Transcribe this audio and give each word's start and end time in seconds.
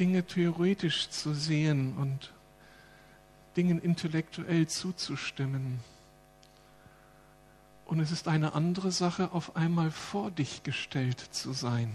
Dinge 0.00 0.24
theoretisch 0.24 1.10
zu 1.10 1.34
sehen 1.34 1.94
und 1.98 2.32
Dingen 3.54 3.78
intellektuell 3.78 4.66
zuzustimmen. 4.66 5.80
Und 7.84 8.00
es 8.00 8.10
ist 8.10 8.26
eine 8.26 8.54
andere 8.54 8.92
Sache, 8.92 9.32
auf 9.32 9.56
einmal 9.56 9.90
vor 9.90 10.30
dich 10.30 10.62
gestellt 10.62 11.20
zu 11.20 11.52
sein, 11.52 11.92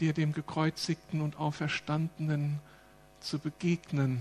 dir 0.00 0.12
dem 0.12 0.32
gekreuzigten 0.32 1.20
und 1.20 1.36
auferstandenen 1.36 2.58
zu 3.20 3.38
begegnen. 3.38 4.20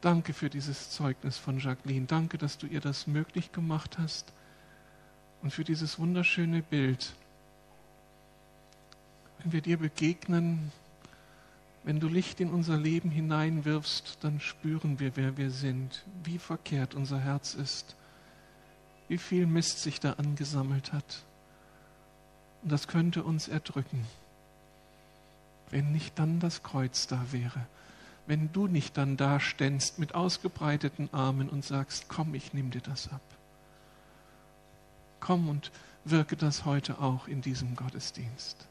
Danke 0.00 0.32
für 0.32 0.50
dieses 0.50 0.90
Zeugnis 0.90 1.38
von 1.38 1.60
Jacqueline. 1.60 2.06
Danke, 2.06 2.38
dass 2.38 2.58
du 2.58 2.66
ihr 2.66 2.80
das 2.80 3.06
möglich 3.06 3.52
gemacht 3.52 3.98
hast 3.98 4.32
und 5.42 5.52
für 5.52 5.62
dieses 5.62 5.98
wunderschöne 6.00 6.60
Bild. 6.60 7.14
Wenn 9.44 9.52
wir 9.52 9.60
dir 9.60 9.76
begegnen, 9.76 10.72
wenn 11.82 12.00
du 12.00 12.08
Licht 12.08 12.40
in 12.40 12.48
unser 12.48 12.78
Leben 12.78 13.10
hineinwirfst, 13.10 14.16
dann 14.22 14.40
spüren 14.40 15.00
wir, 15.00 15.16
wer 15.16 15.36
wir 15.36 15.50
sind, 15.50 16.02
wie 16.24 16.38
verkehrt 16.38 16.94
unser 16.94 17.20
Herz 17.20 17.52
ist, 17.52 17.94
wie 19.06 19.18
viel 19.18 19.46
Mist 19.46 19.82
sich 19.82 20.00
da 20.00 20.14
angesammelt 20.14 20.94
hat. 20.94 21.24
Und 22.62 22.72
das 22.72 22.88
könnte 22.88 23.22
uns 23.22 23.46
erdrücken, 23.46 24.06
wenn 25.68 25.92
nicht 25.92 26.18
dann 26.18 26.40
das 26.40 26.62
Kreuz 26.62 27.06
da 27.06 27.26
wäre, 27.30 27.66
wenn 28.26 28.50
du 28.50 28.66
nicht 28.66 28.96
dann 28.96 29.18
da 29.18 29.40
ständst 29.40 29.98
mit 29.98 30.14
ausgebreiteten 30.14 31.12
Armen 31.12 31.50
und 31.50 31.66
sagst, 31.66 32.08
komm, 32.08 32.34
ich 32.34 32.54
nehme 32.54 32.70
dir 32.70 32.80
das 32.80 33.12
ab. 33.12 33.20
Komm 35.20 35.50
und 35.50 35.70
wirke 36.06 36.34
das 36.34 36.64
heute 36.64 36.98
auch 36.98 37.28
in 37.28 37.42
diesem 37.42 37.76
Gottesdienst. 37.76 38.68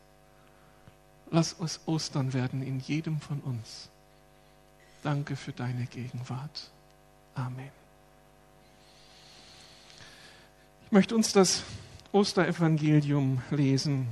Lass 1.31 1.53
uns 1.53 1.79
Ostern 1.85 2.33
werden 2.33 2.61
in 2.61 2.79
jedem 2.79 3.19
von 3.19 3.39
uns. 3.39 3.89
Danke 5.03 5.35
für 5.35 5.51
deine 5.51 5.85
Gegenwart. 5.85 6.71
Amen. 7.35 7.71
Ich 10.85 10.91
möchte 10.91 11.15
uns 11.15 11.33
das 11.33 11.63
Osterevangelium 12.11 13.41
lesen. 13.49 14.07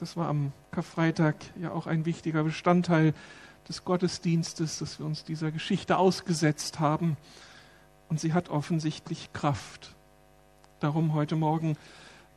Das 0.00 0.16
war 0.16 0.28
am 0.28 0.52
Karfreitag 0.72 1.36
ja 1.60 1.70
auch 1.70 1.86
ein 1.86 2.04
wichtiger 2.04 2.42
Bestandteil 2.44 3.14
des 3.68 3.84
Gottesdienstes, 3.84 4.78
dass 4.78 4.98
wir 4.98 5.06
uns 5.06 5.24
dieser 5.24 5.52
Geschichte 5.52 5.96
ausgesetzt 5.96 6.80
haben. 6.80 7.16
Und 8.08 8.20
sie 8.20 8.32
hat 8.32 8.48
offensichtlich 8.48 9.32
Kraft. 9.32 9.94
Darum 10.80 11.14
heute 11.14 11.36
Morgen 11.36 11.76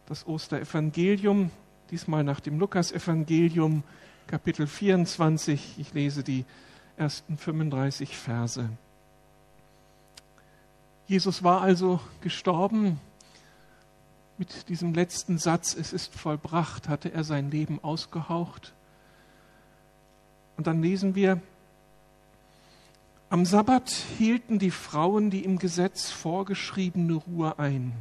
das 0.06 0.28
Osterevangelium, 0.28 1.52
diesmal 1.92 2.23
nach 2.23 2.39
dem 2.39 2.58
Lukasevangelium, 2.58 3.84
Kapitel 4.25 4.66
24. 4.66 5.75
Ich 5.78 5.94
lese 5.94 6.23
die 6.23 6.45
ersten 6.95 7.38
35 7.38 8.17
Verse. 8.17 8.70
Jesus 11.06 11.44
war 11.44 11.61
also 11.61 12.00
gestorben. 12.22 13.00
Mit 14.38 14.70
diesem 14.70 14.94
letzten 14.94 15.38
Satz, 15.38 15.75
es 15.75 15.92
ist 15.92 16.16
vollbracht, 16.16 16.88
hatte 16.88 17.14
er 17.14 17.25
sein 17.25 17.52
Leben 17.52 17.83
ausgehaucht. 17.83 18.73
Und 20.55 20.67
dann 20.67 20.81
lesen 20.81 21.14
wir, 21.14 21.42
am 23.30 23.45
Sabbat 23.45 23.89
hielten 24.17 24.59
die 24.59 24.72
Frauen 24.72 25.30
die 25.30 25.44
im 25.44 25.59
Gesetz 25.59 26.09
vorgeschriebene 26.09 27.16
Ruhe 27.16 27.59
ein. 27.59 27.92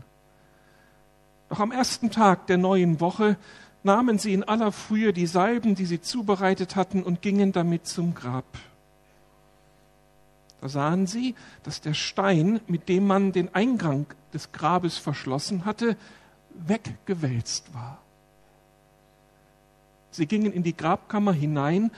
Doch 1.48 1.58
am 1.58 1.72
ersten 1.72 2.12
Tag 2.12 2.46
der 2.46 2.58
neuen 2.58 3.00
Woche 3.00 3.36
nahmen 3.82 4.18
sie 4.18 4.34
in 4.34 4.44
aller 4.44 4.72
Frühe 4.72 5.12
die 5.12 5.26
Salben, 5.26 5.74
die 5.74 5.86
sie 5.86 6.00
zubereitet 6.00 6.76
hatten, 6.76 7.02
und 7.02 7.22
gingen 7.22 7.52
damit 7.52 7.86
zum 7.86 8.14
Grab. 8.14 8.44
Da 10.60 10.68
sahen 10.68 11.06
sie, 11.06 11.34
dass 11.62 11.80
der 11.80 11.94
Stein, 11.94 12.60
mit 12.66 12.88
dem 12.88 13.06
man 13.06 13.32
den 13.32 13.54
Eingang 13.54 14.06
des 14.34 14.52
Grabes 14.52 14.98
verschlossen 14.98 15.64
hatte, 15.64 15.96
weggewälzt 16.54 17.72
war. 17.72 17.98
Sie 20.10 20.26
gingen 20.26 20.52
in 20.52 20.62
die 20.62 20.76
Grabkammer 20.76 21.32
hinein, 21.32 21.90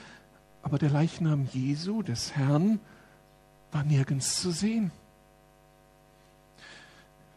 aber 0.61 0.77
der 0.77 0.91
Leichnam 0.91 1.47
Jesu, 1.51 2.03
des 2.03 2.35
Herrn, 2.35 2.79
war 3.71 3.83
nirgends 3.83 4.39
zu 4.39 4.51
sehen. 4.51 4.91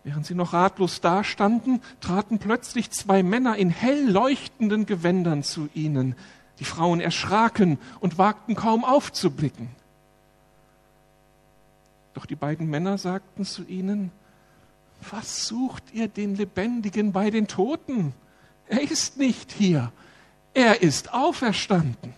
Während 0.06 0.24
sie 0.24 0.36
noch 0.36 0.52
ratlos 0.52 1.00
dastanden, 1.00 1.82
traten 2.00 2.38
plötzlich 2.38 2.92
zwei 2.92 3.24
Männer 3.24 3.56
in 3.56 3.70
hell 3.70 4.08
leuchtenden 4.08 4.86
Gewändern 4.86 5.42
zu 5.42 5.68
ihnen. 5.74 6.14
Die 6.60 6.64
Frauen 6.64 7.00
erschraken 7.00 7.76
und 7.98 8.16
wagten 8.16 8.54
kaum 8.54 8.84
aufzublicken. 8.84 9.68
Doch 12.14 12.24
die 12.24 12.36
beiden 12.36 12.70
Männer 12.70 12.98
sagten 12.98 13.44
zu 13.44 13.64
ihnen, 13.64 14.12
was 15.10 15.48
sucht 15.48 15.82
ihr 15.92 16.06
den 16.06 16.36
Lebendigen 16.36 17.10
bei 17.10 17.30
den 17.30 17.48
Toten? 17.48 18.14
Er 18.68 18.82
ist 18.82 19.16
nicht 19.16 19.50
hier, 19.50 19.90
er 20.54 20.82
ist 20.82 21.14
auferstanden. 21.14 22.14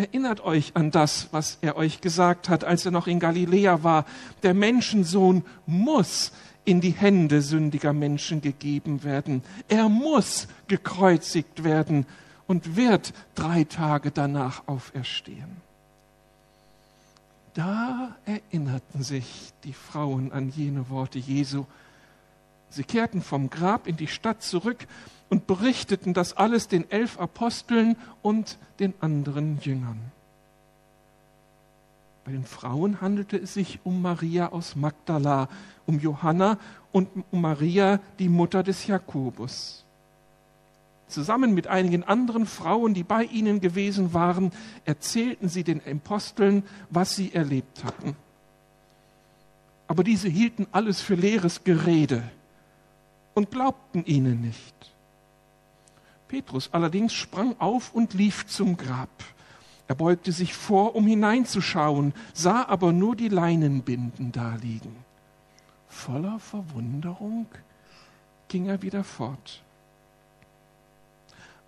Erinnert 0.00 0.40
euch 0.40 0.76
an 0.76 0.90
das, 0.90 1.28
was 1.30 1.58
er 1.60 1.76
euch 1.76 2.00
gesagt 2.00 2.48
hat, 2.48 2.64
als 2.64 2.86
er 2.86 2.90
noch 2.90 3.06
in 3.06 3.20
Galiläa 3.20 3.82
war. 3.82 4.06
Der 4.42 4.54
Menschensohn 4.54 5.44
muss 5.66 6.32
in 6.64 6.80
die 6.80 6.92
Hände 6.92 7.42
sündiger 7.42 7.92
Menschen 7.92 8.40
gegeben 8.40 9.04
werden. 9.04 9.42
Er 9.68 9.90
muss 9.90 10.48
gekreuzigt 10.68 11.64
werden 11.64 12.06
und 12.46 12.76
wird 12.76 13.12
drei 13.34 13.64
Tage 13.64 14.10
danach 14.10 14.62
auferstehen. 14.68 15.58
Da 17.52 18.16
erinnerten 18.24 19.02
sich 19.02 19.52
die 19.64 19.74
Frauen 19.74 20.32
an 20.32 20.48
jene 20.48 20.88
Worte 20.88 21.18
Jesu. 21.18 21.66
Sie 22.70 22.84
kehrten 22.84 23.20
vom 23.20 23.50
Grab 23.50 23.86
in 23.86 23.98
die 23.98 24.06
Stadt 24.06 24.42
zurück 24.42 24.86
und 25.30 25.46
berichteten 25.46 26.12
das 26.12 26.36
alles 26.36 26.68
den 26.68 26.90
elf 26.90 27.18
Aposteln 27.18 27.96
und 28.20 28.58
den 28.80 28.92
anderen 29.00 29.58
Jüngern. 29.62 29.98
Bei 32.24 32.32
den 32.32 32.44
Frauen 32.44 33.00
handelte 33.00 33.38
es 33.38 33.54
sich 33.54 33.80
um 33.84 34.02
Maria 34.02 34.48
aus 34.48 34.76
Magdala, 34.76 35.48
um 35.86 35.98
Johanna 35.98 36.58
und 36.92 37.08
um 37.30 37.40
Maria, 37.40 38.00
die 38.18 38.28
Mutter 38.28 38.62
des 38.62 38.86
Jakobus. 38.86 39.84
Zusammen 41.08 41.54
mit 41.54 41.66
einigen 41.66 42.04
anderen 42.04 42.46
Frauen, 42.46 42.94
die 42.94 43.02
bei 43.02 43.24
ihnen 43.24 43.60
gewesen 43.60 44.14
waren, 44.14 44.52
erzählten 44.84 45.48
sie 45.48 45.64
den 45.64 45.80
Aposteln, 45.84 46.62
was 46.90 47.16
sie 47.16 47.32
erlebt 47.34 47.84
hatten. 47.84 48.14
Aber 49.88 50.04
diese 50.04 50.28
hielten 50.28 50.68
alles 50.70 51.00
für 51.00 51.16
leeres 51.16 51.64
Gerede 51.64 52.22
und 53.34 53.50
glaubten 53.50 54.04
ihnen 54.04 54.40
nicht. 54.40 54.89
Petrus 56.30 56.70
allerdings 56.72 57.12
sprang 57.12 57.56
auf 57.58 57.92
und 57.92 58.14
lief 58.14 58.46
zum 58.46 58.76
Grab. 58.76 59.10
Er 59.88 59.96
beugte 59.96 60.30
sich 60.30 60.54
vor, 60.54 60.94
um 60.94 61.04
hineinzuschauen, 61.04 62.14
sah 62.32 62.64
aber 62.68 62.92
nur 62.92 63.16
die 63.16 63.28
Leinenbinden 63.28 64.30
daliegen. 64.30 64.94
Voller 65.88 66.38
Verwunderung 66.38 67.46
ging 68.46 68.66
er 68.66 68.80
wieder 68.80 69.02
fort. 69.02 69.64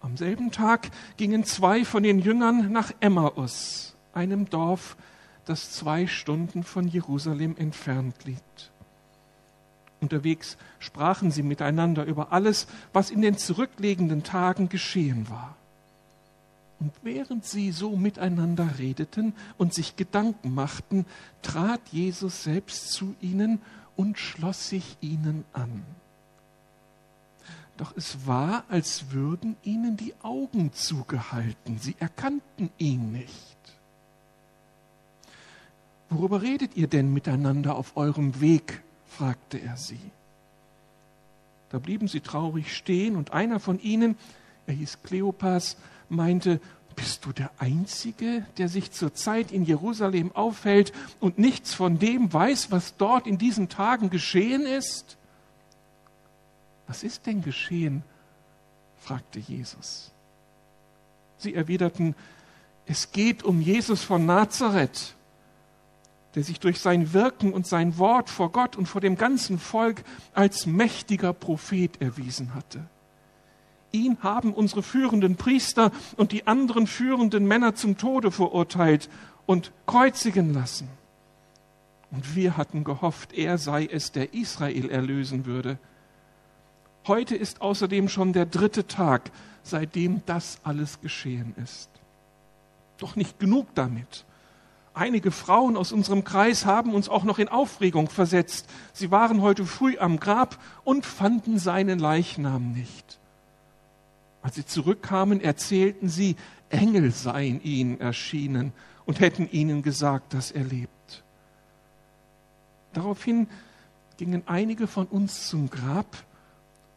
Am 0.01 0.17
selben 0.17 0.53
Tag 0.53 0.91
gingen 1.17 1.43
zwei 1.43 1.85
von 1.85 2.05
den 2.05 2.21
Jüngern 2.21 2.71
nach 2.71 2.93
Emmaus, 3.01 3.97
einem 4.13 4.49
Dorf, 4.49 4.97
das 5.45 5.73
zwei 5.73 6.07
Stunden 6.07 6.63
von 6.63 6.87
Jerusalem 6.87 7.57
entfernt 7.57 8.25
liegt. 8.25 8.72
Unterwegs 10.03 10.57
sprachen 10.81 11.31
sie 11.31 11.45
miteinander 11.45 12.05
über 12.05 12.33
alles, 12.33 12.67
was 12.93 13.11
in 13.11 13.23
den 13.23 13.39
zurückliegenden 13.39 14.25
Tagen 14.25 14.69
geschehen 14.69 15.31
war. 15.31 15.57
Und 16.81 16.93
während 17.03 17.45
sie 17.47 17.71
so 17.71 17.97
miteinander 17.97 18.79
redeten 18.79 19.35
und 19.57 19.73
sich 19.73 19.95
Gedanken 19.95 20.53
machten, 20.53 21.07
trat 21.41 21.81
Jesus 21.93 22.43
selbst 22.43 22.93
zu 22.93 23.15
ihnen 23.21 23.63
und 23.95 24.19
schloss 24.19 24.69
sich 24.69 24.97
ihnen 25.01 25.45
an. 25.53 25.85
Doch 27.77 27.97
es 27.97 28.27
war, 28.27 28.65
als 28.69 29.13
würden 29.13 29.57
ihnen 29.63 29.97
die 29.97 30.15
Augen 30.23 30.73
zugehalten. 30.73 31.79
Sie 31.79 31.95
erkannten 32.01 32.71
ihn 32.79 33.13
nicht. 33.13 33.57
Worüber 36.11 36.43
redet 36.43 36.77
ihr 36.77 36.89
denn 36.89 37.13
miteinander 37.13 37.77
auf 37.77 37.97
eurem 37.97 38.41
Weg? 38.41 38.83
Fragte 39.17 39.59
er 39.59 39.77
sie. 39.77 40.01
Da 41.71 41.79
blieben 41.79 42.09
sie 42.09 42.21
traurig 42.21 42.77
stehen 42.77 43.17
und 43.17 43.33
einer 43.33 43.61
von 43.61 43.81
ihnen, 43.81 44.17
er 44.67 44.75
hieß 44.75 44.99
Kleopas, 45.03 45.77
meinte, 46.09 46.61
bist 46.95 47.25
du 47.25 47.33
der 47.33 47.51
Einzige, 47.59 48.47
der 48.59 48.69
sich 48.69 48.93
zurzeit 48.93 49.51
in 49.51 49.65
Jerusalem 49.65 50.33
aufhält 50.33 50.93
und 51.21 51.39
nichts 51.39 51.73
von 51.73 51.99
dem 51.99 52.33
weiß, 52.33 52.71
was 52.71 52.97
dort 52.97 53.27
in 53.27 53.39
diesen 53.39 53.69
Tagen 53.69 54.11
geschehen 54.11 54.67
ist? 54.67 55.17
Was 56.87 57.03
ist 57.03 57.27
denn 57.27 57.43
geschehen? 57.43 58.03
fragte 58.99 59.39
Jesus. 59.39 60.13
Sie 61.39 61.55
erwiderten, 61.55 62.15
es 62.87 63.11
geht 63.13 63.43
um 63.43 63.61
Jesus 63.61 64.03
von 64.05 64.27
Nazareth, 64.27 65.15
der 66.35 66.45
sich 66.45 66.61
durch 66.61 66.81
sein 66.81 67.13
Wirken 67.13 67.53
und 67.53 67.67
sein 67.67 67.99
Wort 67.99 68.31
vor 68.31 68.53
Gott 68.53 68.77
und 68.77 68.87
vor 68.87 69.01
dem 69.01 69.17
ganzen 69.17 69.59
Volk 69.59 70.03
als 70.33 70.67
mächtiger 70.67 71.33
Prophet 71.33 72.01
erwiesen 72.01 72.55
hatte. 72.55 72.85
Ihn 73.93 74.17
haben 74.23 74.55
unsere 74.55 74.83
führenden 74.83 75.37
Priester 75.37 75.93
und 76.17 76.33
die 76.33 76.47
anderen 76.47 76.87
führenden 76.87 77.47
Männer 77.47 77.75
zum 77.75 77.99
Tode 77.99 78.31
verurteilt 78.31 79.11
und 79.45 79.73
kreuzigen 79.87 80.55
lassen. 80.55 80.89
Und 82.11 82.35
wir 82.35 82.57
hatten 82.57 82.85
gehofft, 82.85 83.33
er 83.35 83.59
sei 83.59 83.87
es, 83.91 84.13
der 84.13 84.33
Israel 84.35 84.91
erlösen 84.91 85.45
würde. 85.45 85.79
Heute 87.07 87.37
ist 87.37 87.61
außerdem 87.61 88.09
schon 88.09 88.33
der 88.33 88.47
dritte 88.47 88.87
Tag, 88.87 89.31
seitdem 89.63 90.23
das 90.27 90.59
alles 90.63 91.01
geschehen 91.01 91.55
ist. 91.63 91.91
Doch 92.99 93.17
nicht 93.17 93.39
genug 93.41 93.75
damit. 93.75 94.25
Einige 94.95 95.31
Frauen 95.31 95.77
aus 95.77 95.91
unserem 95.91 96.23
Kreis 96.23 96.67
haben 96.67 96.95
uns 96.95 97.09
auch 97.09 97.25
noch 97.25 97.39
in 97.39 97.49
Aufregung 97.49 98.11
versetzt. 98.11 98.69
Sie 98.93 99.11
waren 99.11 99.41
heute 99.41 99.65
früh 99.65 99.97
am 99.99 100.21
Grab 100.21 100.59
und 100.85 101.07
fanden 101.07 101.59
seinen 101.59 101.99
Leichnam 101.99 102.73
nicht. 102.73 103.19
Als 104.43 104.57
sie 104.57 104.67
zurückkamen, 104.67 105.41
erzählten 105.41 106.09
sie, 106.09 106.37
Engel 106.69 107.11
seien 107.11 107.63
ihnen 107.63 108.01
erschienen 108.01 108.73
und 109.07 109.21
hätten 109.21 109.49
ihnen 109.51 109.83
gesagt, 109.83 110.35
dass 110.35 110.51
er 110.51 110.65
lebt. 110.65 111.23
Daraufhin 112.93 113.49
gingen 114.19 114.43
einige 114.47 114.87
von 114.87 115.07
uns 115.07 115.49
zum 115.49 115.71
Grab 115.71 116.25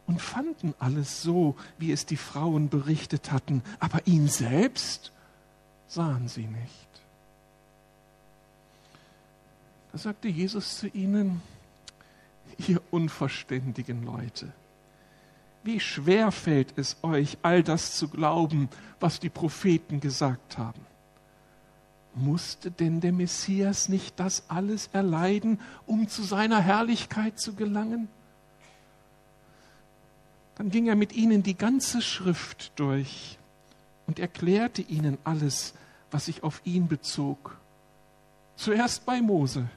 und 0.06 0.20
fanden 0.20 0.74
alles 0.78 1.22
so, 1.22 1.56
wie 1.78 1.92
es 1.92 2.04
die 2.04 2.16
Frauen 2.16 2.68
berichtet 2.68 3.32
hatten, 3.32 3.62
aber 3.80 4.06
ihn 4.06 4.28
selbst 4.28 5.12
sahen 5.86 6.28
sie 6.28 6.46
nicht. 6.46 6.95
Da 9.96 10.02
sagte 10.02 10.28
Jesus 10.28 10.76
zu 10.76 10.88
ihnen, 10.88 11.40
ihr 12.68 12.82
unverständigen 12.90 14.04
Leute, 14.04 14.52
wie 15.64 15.80
schwer 15.80 16.32
fällt 16.32 16.76
es 16.76 16.98
euch, 17.02 17.38
all 17.40 17.62
das 17.62 17.96
zu 17.96 18.08
glauben, 18.08 18.68
was 19.00 19.20
die 19.20 19.30
Propheten 19.30 20.00
gesagt 20.00 20.58
haben. 20.58 20.82
Musste 22.14 22.70
denn 22.70 23.00
der 23.00 23.12
Messias 23.12 23.88
nicht 23.88 24.20
das 24.20 24.50
alles 24.50 24.90
erleiden, 24.92 25.62
um 25.86 26.08
zu 26.08 26.24
seiner 26.24 26.60
Herrlichkeit 26.60 27.40
zu 27.40 27.54
gelangen? 27.54 28.08
Dann 30.56 30.68
ging 30.68 30.88
er 30.88 30.96
mit 30.96 31.14
ihnen 31.14 31.42
die 31.42 31.56
ganze 31.56 32.02
Schrift 32.02 32.78
durch 32.78 33.38
und 34.06 34.18
erklärte 34.18 34.82
ihnen 34.82 35.16
alles, 35.24 35.72
was 36.10 36.26
sich 36.26 36.42
auf 36.42 36.60
ihn 36.64 36.86
bezog. 36.86 37.56
Zuerst 38.56 39.06
bei 39.06 39.22
Mose 39.22 39.70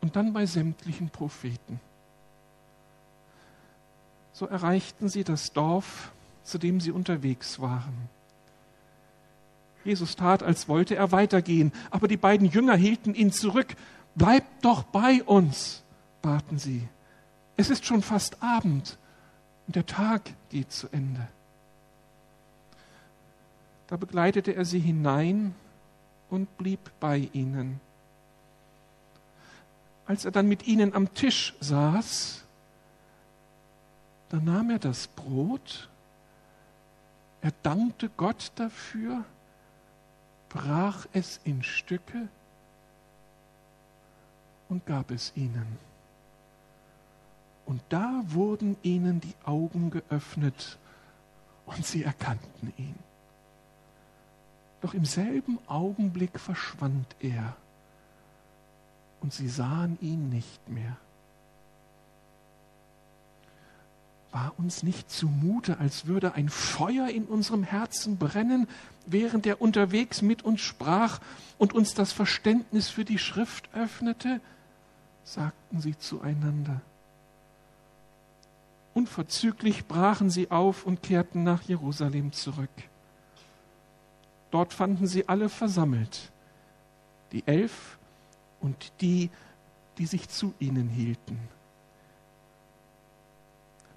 und 0.00 0.16
dann 0.16 0.32
bei 0.32 0.46
sämtlichen 0.46 1.10
Propheten. 1.10 1.80
So 4.32 4.46
erreichten 4.46 5.08
sie 5.08 5.24
das 5.24 5.52
Dorf, 5.52 6.12
zu 6.44 6.58
dem 6.58 6.80
sie 6.80 6.90
unterwegs 6.90 7.60
waren. 7.60 8.08
Jesus 9.84 10.16
tat, 10.16 10.42
als 10.42 10.68
wollte 10.68 10.94
er 10.94 11.12
weitergehen, 11.12 11.72
aber 11.90 12.08
die 12.08 12.16
beiden 12.16 12.48
Jünger 12.48 12.76
hielten 12.76 13.14
ihn 13.14 13.32
zurück. 13.32 13.76
Bleibt 14.14 14.64
doch 14.64 14.82
bei 14.82 15.22
uns, 15.24 15.82
baten 16.22 16.58
sie. 16.58 16.88
Es 17.56 17.70
ist 17.70 17.84
schon 17.84 18.02
fast 18.02 18.42
Abend 18.42 18.98
und 19.66 19.76
der 19.76 19.86
Tag 19.86 20.32
geht 20.50 20.72
zu 20.72 20.88
Ende. 20.88 21.28
Da 23.86 23.96
begleitete 23.96 24.54
er 24.54 24.64
sie 24.64 24.80
hinein 24.80 25.54
und 26.28 26.56
blieb 26.56 26.90
bei 27.00 27.28
ihnen. 27.32 27.80
Als 30.10 30.24
er 30.24 30.32
dann 30.32 30.48
mit 30.48 30.66
ihnen 30.66 30.92
am 30.92 31.14
Tisch 31.14 31.54
saß, 31.60 32.42
da 34.28 34.38
nahm 34.38 34.70
er 34.70 34.80
das 34.80 35.06
Brot, 35.06 35.88
er 37.42 37.52
dankte 37.62 38.10
Gott 38.16 38.50
dafür, 38.56 39.24
brach 40.48 41.06
es 41.12 41.38
in 41.44 41.62
Stücke 41.62 42.26
und 44.68 44.84
gab 44.84 45.12
es 45.12 45.30
ihnen. 45.36 45.78
Und 47.64 47.80
da 47.88 48.24
wurden 48.24 48.76
ihnen 48.82 49.20
die 49.20 49.36
Augen 49.44 49.92
geöffnet 49.92 50.76
und 51.66 51.86
sie 51.86 52.02
erkannten 52.02 52.72
ihn. 52.76 52.98
Doch 54.80 54.92
im 54.92 55.04
selben 55.04 55.60
Augenblick 55.68 56.40
verschwand 56.40 57.14
er 57.20 57.54
und 59.20 59.32
sie 59.32 59.48
sahen 59.48 59.98
ihn 60.00 60.28
nicht 60.28 60.68
mehr. 60.68 60.96
War 64.32 64.52
uns 64.58 64.82
nicht 64.82 65.10
zumute, 65.10 65.78
als 65.78 66.06
würde 66.06 66.34
ein 66.34 66.48
Feuer 66.48 67.08
in 67.08 67.24
unserem 67.24 67.64
Herzen 67.64 68.16
brennen, 68.16 68.68
während 69.06 69.44
er 69.44 69.60
unterwegs 69.60 70.22
mit 70.22 70.42
uns 70.42 70.60
sprach 70.60 71.20
und 71.58 71.72
uns 71.72 71.94
das 71.94 72.12
Verständnis 72.12 72.88
für 72.88 73.04
die 73.04 73.18
Schrift 73.18 73.68
öffnete? 73.74 74.40
sagten 75.24 75.80
sie 75.80 75.98
zueinander. 75.98 76.80
Unverzüglich 78.94 79.86
brachen 79.86 80.30
sie 80.30 80.50
auf 80.50 80.84
und 80.86 81.02
kehrten 81.02 81.44
nach 81.44 81.62
Jerusalem 81.62 82.32
zurück. 82.32 82.70
Dort 84.50 84.72
fanden 84.72 85.06
sie 85.06 85.28
alle 85.28 85.48
versammelt, 85.48 86.30
die 87.32 87.46
Elf 87.46 87.98
und 88.60 88.92
die, 89.00 89.30
die 89.98 90.06
sich 90.06 90.28
zu 90.28 90.54
ihnen 90.58 90.88
hielten. 90.88 91.38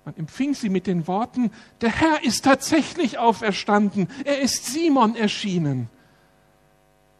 Man 0.06 0.18
empfing 0.18 0.54
sie 0.54 0.69
mit 0.69 0.88
den 0.88 1.07
Worten, 1.07 1.51
der 1.81 1.92
Herr 1.92 2.24
ist 2.24 2.44
tatsächlich 2.44 3.19
auferstanden, 3.19 4.10
er 4.25 4.39
ist 4.39 4.65
Simon 4.65 5.15
erschienen. 5.15 5.89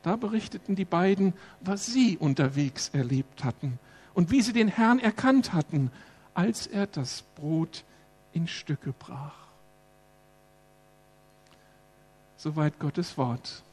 Da 0.01 0.17
berichteten 0.17 0.75
die 0.75 0.85
beiden, 0.85 1.33
was 1.61 1.85
sie 1.85 2.17
unterwegs 2.17 2.89
erlebt 2.89 3.45
hatten 3.45 3.79
und 4.13 4.31
wie 4.31 4.41
sie 4.41 4.51
den 4.51 4.67
Herrn 4.67 4.99
erkannt 4.99 5.53
hatten, 5.53 5.91
als 6.33 6.67
er 6.67 6.87
das 6.87 7.21
Brot 7.35 7.85
in 8.33 8.47
Stücke 8.47 8.91
brach. 8.91 9.35
Soweit 12.35 12.79
Gottes 12.79 13.17
Wort. 13.17 13.63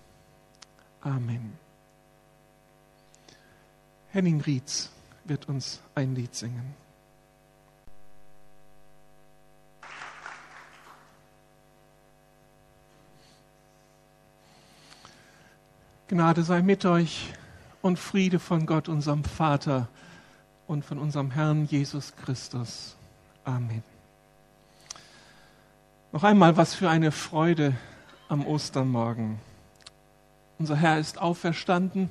Amen. 1.01 1.59
Henning 4.13 4.41
Rietz 4.41 4.91
wird 5.25 5.49
uns 5.49 5.81
ein 5.95 6.15
Lied 6.15 6.35
singen. 6.35 6.75
Gnade 16.09 16.43
sei 16.43 16.61
mit 16.61 16.85
euch 16.85 17.33
und 17.83 18.01
Friede 18.01 18.41
von 18.41 18.67
Gott, 18.67 18.89
unserem 18.89 19.23
Vater 19.23 19.87
und 20.67 20.85
von 20.85 20.99
unserem 20.99 21.31
Herrn 21.31 21.67
Jesus 21.67 22.17
Christus. 22.17 22.97
Amen. 23.45 23.85
Noch 26.11 26.25
einmal, 26.25 26.57
was 26.57 26.75
für 26.75 26.91
eine 26.91 27.13
Freude 27.13 27.77
am 28.29 28.45
Ostermorgen. 28.45 29.39
Unser 30.59 30.75
Herr 30.75 30.99
ist 30.99 31.19
auferstanden, 31.19 32.11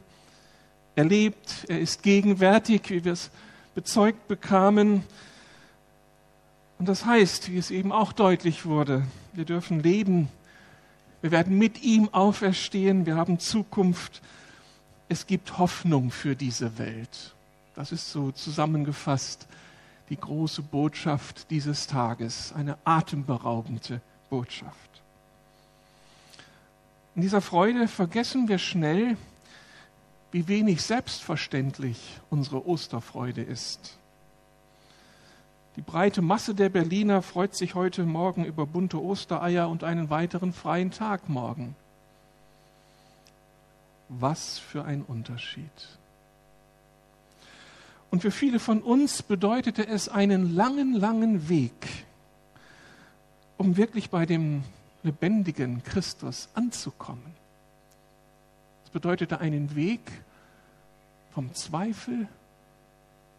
er 0.96 1.06
lebt, 1.06 1.66
er 1.68 1.80
ist 1.80 2.04
gegenwärtig, 2.04 2.90
wie 2.90 3.04
wir 3.04 3.14
es 3.14 3.32
bezeugt 3.76 4.28
bekamen. 4.28 5.04
Und 6.78 6.88
das 6.88 7.06
heißt, 7.06 7.52
wie 7.52 7.58
es 7.58 7.72
eben 7.72 7.92
auch 7.92 8.14
deutlich 8.14 8.66
wurde, 8.66 9.04
wir 9.34 9.46
dürfen 9.46 9.82
leben, 9.82 10.30
wir 11.22 11.32
werden 11.32 11.58
mit 11.58 11.84
ihm 11.84 12.10
auferstehen, 12.14 13.06
wir 13.06 13.16
haben 13.16 13.40
Zukunft, 13.40 14.22
es 15.10 15.28
gibt 15.28 15.58
Hoffnung 15.58 16.12
für 16.12 16.36
diese 16.36 16.78
Welt. 16.78 17.34
Das 17.76 17.92
ist 17.92 18.12
so 18.12 18.32
zusammengefasst 18.32 19.48
die 20.10 20.18
große 20.18 20.62
Botschaft 20.62 21.50
dieses 21.52 21.88
Tages, 21.88 22.54
eine 22.54 22.78
atemberaubende 22.84 24.02
Botschaft. 24.30 24.76
In 27.16 27.22
dieser 27.22 27.42
Freude 27.42 27.88
vergessen 27.88 28.48
wir 28.48 28.58
schnell, 28.58 29.18
wie 30.32 30.48
wenig 30.48 30.82
selbstverständlich 30.82 32.20
unsere 32.30 32.68
Osterfreude 32.68 33.42
ist. 33.42 33.98
Die 35.76 35.82
breite 35.82 36.22
Masse 36.22 36.54
der 36.56 36.70
Berliner 36.70 37.22
freut 37.22 37.56
sich 37.56 37.74
heute 37.74 38.04
Morgen 38.04 38.46
über 38.46 38.66
bunte 38.66 39.02
Ostereier 39.02 39.70
und 39.70 39.84
einen 39.84 40.10
weiteren 40.10 40.54
freien 40.54 40.92
Tag 40.92 41.30
morgen. 41.30 41.76
Was 44.10 44.60
für 44.60 44.84
ein 44.84 45.04
Unterschied. 45.04 45.72
Und 48.12 48.22
für 48.22 48.32
viele 48.32 48.60
von 48.60 48.82
uns 48.82 49.22
bedeutete 49.22 49.88
es 49.88 50.10
einen 50.10 50.56
langen, 50.56 50.94
langen 50.94 51.48
Weg, 51.48 51.88
um 53.58 53.78
wirklich 53.78 54.10
bei 54.10 54.26
dem 54.26 54.64
lebendigen 55.04 55.84
Christus 55.84 56.50
anzukommen. 56.56 57.40
Das 58.90 58.94
bedeutete 58.94 59.40
einen 59.40 59.76
Weg 59.76 60.02
vom 61.30 61.54
Zweifel 61.54 62.28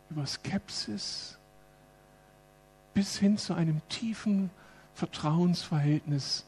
über 0.09 0.25
Skepsis 0.25 1.39
bis 2.95 3.19
hin 3.19 3.37
zu 3.37 3.55
einem 3.55 3.81
tiefen 3.89 4.51
Vertrauensverhältnis 4.95 6.45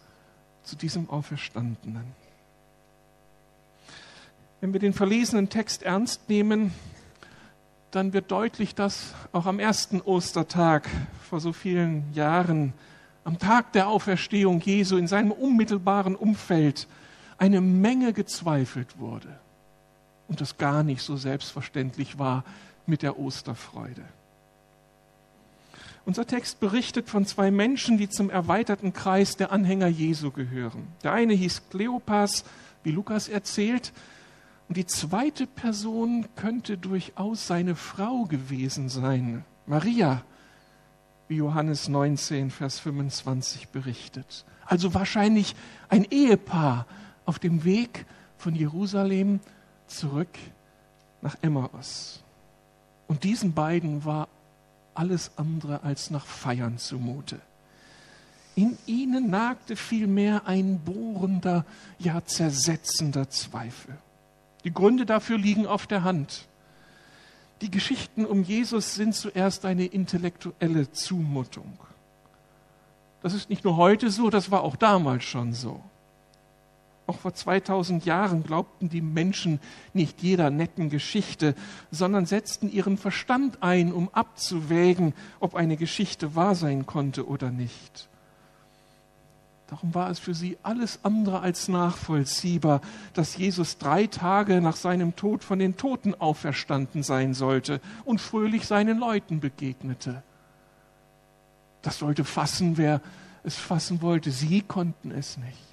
zu 0.63 0.77
diesem 0.77 1.11
Auferstandenen. 1.11 2.05
Wenn 4.61 4.73
wir 4.73 4.79
den 4.79 4.93
verlesenen 4.93 5.49
Text 5.49 5.83
ernst 5.83 6.29
nehmen, 6.29 6.73
dann 7.91 8.13
wird 8.13 8.31
deutlich, 8.31 8.77
dass 8.77 9.15
auch 9.33 9.47
am 9.47 9.59
ersten 9.59 10.01
Ostertag 10.01 10.89
vor 11.29 11.41
so 11.41 11.53
vielen 11.53 12.05
Jahren, 12.15 12.73
am 13.25 13.41
Tag 13.41 13.73
der 13.73 13.89
Auferstehung 13.89 14.61
Jesu 14.61 14.97
in 14.97 15.09
seinem 15.09 15.33
unmittelbaren 15.33 16.15
Umfeld, 16.15 16.87
eine 17.39 17.61
Menge 17.61 18.13
gezweifelt 18.13 18.99
wurde 18.99 19.39
und 20.29 20.41
das 20.41 20.59
gar 20.59 20.83
nicht 20.83 21.03
so 21.03 21.17
selbstverständlich 21.17 22.19
war 22.19 22.45
mit 22.87 23.03
der 23.03 23.19
Osterfreude. 23.19 24.05
Unser 26.05 26.27
Text 26.27 26.59
berichtet 26.59 27.09
von 27.09 27.27
zwei 27.27 27.51
Menschen, 27.51 27.97
die 27.97 28.09
zum 28.09 28.29
erweiterten 28.29 28.93
Kreis 28.93 29.37
der 29.37 29.53
Anhänger 29.53 29.87
Jesu 29.87 30.33
gehören. 30.33 30.89
Der 31.05 31.13
eine 31.13 31.33
hieß 31.33 31.63
Kleopas, 31.71 32.45
wie 32.83 32.91
Lukas 32.91 33.29
erzählt, 33.29 33.93
und 34.69 34.77
die 34.77 34.87
zweite 34.87 35.47
Person 35.47 36.27
könnte 36.35 36.79
durchaus 36.79 37.47
seine 37.47 37.77
Frau 37.77 38.25
gewesen 38.25 38.89
sein, 38.89 39.45
Maria, 39.67 40.23
wie 41.29 41.37
Johannes 41.37 41.89
19, 41.89 42.51
Vers 42.51 42.79
25 42.81 43.69
berichtet. 43.69 44.45
Also 44.65 44.95
wahrscheinlich 44.95 45.55
ein 45.89 46.05
Ehepaar 46.05 46.87
auf 47.25 47.39
dem 47.39 47.65
Weg 47.65 48.07
von 48.37 48.55
Jerusalem 48.55 49.41
zurück 49.87 50.39
nach 51.21 51.37
Emmaus. 51.43 52.23
Und 53.07 53.25
diesen 53.25 53.53
beiden 53.53 54.05
war 54.05 54.29
alles 54.95 55.33
andere 55.37 55.83
als 55.83 56.11
nach 56.11 56.27
Feiern 56.27 56.79
zumute. 56.79 57.41
In 58.55 58.77
ihnen 58.87 59.31
nagte 59.31 59.77
vielmehr 59.77 60.47
ein 60.47 60.79
bohrender, 60.81 61.65
ja 61.99 62.23
zersetzender 62.25 63.31
Zweifel. 63.31 63.97
Die 64.65 64.73
Gründe 64.73 65.07
dafür 65.07 65.39
liegen 65.39 65.67
auf 65.67 65.87
der 65.87 66.05
Hand. 66.05 66.47
Die 67.63 67.71
Geschichten 67.71 68.27
um 68.27 68.43
Jesus 68.43 68.95
sind 68.95 69.15
zuerst 69.15 69.65
eine 69.65 69.87
intellektuelle 69.87 70.91
Zumutung. 70.93 71.79
Das 73.23 73.35
ist 73.35 73.49
nicht 73.49 73.65
nur 73.65 73.77
heute 73.77 74.11
so, 74.11 74.31
das 74.31 74.51
war 74.51 74.63
auch 74.63 74.77
damals 74.77 75.25
schon 75.25 75.53
so. 75.55 75.81
Auch 77.13 77.19
vor 77.19 77.35
2000 77.35 78.07
Jahren 78.07 78.43
glaubten 78.43 78.89
die 78.89 79.03
Menschen 79.03 79.61
nicht 79.93 80.23
jeder 80.23 80.49
netten 80.49 80.89
Geschichte, 80.89 81.55
sondern 81.91 82.25
setzten 82.25 82.73
ihren 82.73 82.97
Verstand 82.97 83.63
ein, 83.63 83.93
um 83.93 84.09
abzuwägen, 84.15 85.13
ob 85.39 85.55
eine 85.55 85.77
Geschichte 85.77 86.35
wahr 86.37 86.55
sein 86.55 86.87
konnte 86.87 87.29
oder 87.29 87.51
nicht. 87.51 88.09
Darum 89.67 89.95
war 89.95 90.09
es 90.09 90.21
für 90.21 90.33
sie 90.33 90.57
alles 90.63 91.01
andere 91.03 91.41
als 91.41 91.69
nachvollziehbar, 91.69 92.81
dass 93.13 93.37
Jesus 93.37 93.77
drei 93.77 94.07
Tage 94.07 94.63
nach 94.63 94.77
seinem 94.77 95.15
Tod 95.15 95.45
von 95.45 95.59
den 95.59 95.77
Toten 95.77 96.15
auferstanden 96.15 97.03
sein 97.03 97.35
sollte 97.35 97.83
und 98.07 98.23
fröhlich 98.23 98.67
seinen 98.67 98.99
Leuten 98.99 99.41
begegnete. 99.41 100.23
Das 101.83 101.99
sollte 101.99 102.25
fassen, 102.25 102.79
wer 102.79 103.03
es 103.45 103.57
fassen 103.57 104.01
wollte. 104.01 104.31
Sie 104.31 104.63
konnten 104.63 105.11
es 105.11 105.37
nicht. 105.37 105.72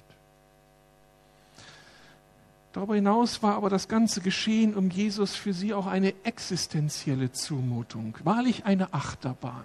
Darüber 2.72 2.94
hinaus 2.94 3.42
war 3.42 3.56
aber 3.56 3.68
das 3.68 3.88
ganze 3.88 4.20
Geschehen 4.20 4.74
um 4.74 4.90
Jesus 4.90 5.34
für 5.34 5.52
sie 5.52 5.74
auch 5.74 5.86
eine 5.86 6.14
existenzielle 6.24 7.32
Zumutung, 7.32 8.16
wahrlich 8.22 8.64
eine 8.64 8.94
Achterbahn. 8.94 9.64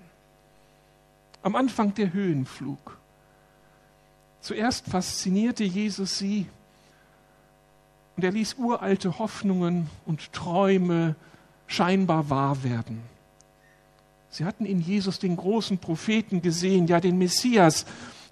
Am 1.43 1.55
Anfang 1.55 1.93
der 1.93 2.13
Höhenflug. 2.13 2.97
Zuerst 4.41 4.87
faszinierte 4.87 5.63
Jesus 5.63 6.17
sie 6.17 6.47
und 8.15 8.23
er 8.23 8.31
ließ 8.31 8.55
uralte 8.55 9.19
Hoffnungen 9.19 9.89
und 10.05 10.33
Träume 10.33 11.15
scheinbar 11.67 12.29
wahr 12.29 12.63
werden. 12.63 13.01
Sie 14.29 14.45
hatten 14.45 14.65
in 14.65 14.81
Jesus 14.81 15.19
den 15.19 15.37
großen 15.37 15.77
Propheten 15.77 16.41
gesehen, 16.41 16.87
ja 16.87 16.99
den 16.99 17.17
Messias. 17.17 17.85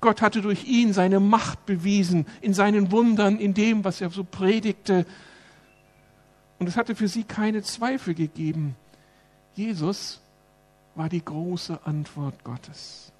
Gott 0.03 0.21
hatte 0.21 0.41
durch 0.41 0.65
ihn 0.65 0.91
seine 0.91 1.21
Macht 1.21 1.65
bewiesen, 1.65 2.25
in 2.41 2.53
seinen 2.53 2.91
Wundern, 2.91 3.39
in 3.39 3.53
dem, 3.53 3.85
was 3.85 4.01
er 4.01 4.09
so 4.09 4.25
predigte. 4.25 5.05
Und 6.59 6.67
es 6.67 6.75
hatte 6.75 6.93
für 6.93 7.07
sie 7.07 7.23
keine 7.23 7.63
Zweifel 7.63 8.13
gegeben. 8.13 8.75
Jesus 9.55 10.19
war 10.95 11.07
die 11.07 11.23
große 11.23 11.79
Antwort 11.85 12.43
Gottes. 12.43 13.13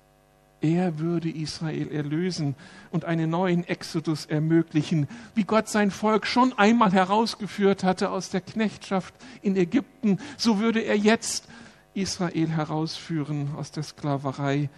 Er 0.59 0.99
würde 0.99 1.29
Israel 1.29 1.89
erlösen 1.89 2.55
und 2.91 3.05
einen 3.05 3.29
neuen 3.29 3.65
Exodus 3.65 4.25
ermöglichen, 4.25 5.07
wie 5.35 5.45
Gott 5.45 5.69
sein 5.69 5.89
Volk 5.89 6.27
schon 6.27 6.51
einmal 6.57 6.91
herausgeführt 6.91 7.85
hatte 7.85 8.09
aus 8.09 8.29
der 8.29 8.41
Knechtschaft 8.41 9.13
in 9.41 9.55
Ägypten, 9.55 10.19
so 10.35 10.59
würde 10.59 10.81
er 10.81 10.97
jetzt 10.97 11.47
Israel 11.93 12.49
herausführen 12.49 13.51
aus 13.55 13.71
der 13.71 13.83
Sklaverei 13.83 14.69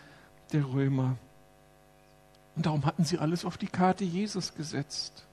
der 0.54 0.66
Römer. 0.66 1.18
Und 2.56 2.66
darum 2.66 2.86
hatten 2.86 3.04
sie 3.04 3.18
alles 3.18 3.46
auf 3.46 3.58
die 3.58 3.68
Karte 3.68 4.04
Jesus 4.04 4.56
gesetzt. 4.56 5.26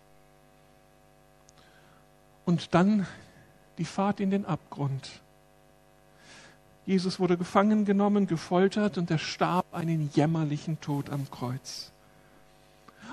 Und 2.45 2.75
dann 2.75 3.07
die 3.79 3.85
Fahrt 3.85 4.21
in 4.21 4.31
den 4.31 4.45
Abgrund. 4.45 5.09
Jesus 6.85 7.21
wurde 7.21 7.39
gefangen 7.39 7.85
genommen, 7.85 8.27
gefoltert 8.27 8.99
und 8.99 9.11
er 9.11 9.19
starb 9.19 9.73
einen 9.73 10.11
jämmerlichen 10.15 10.81
Tod 10.81 11.11
am 11.11 11.31
Kreuz. 11.31 11.93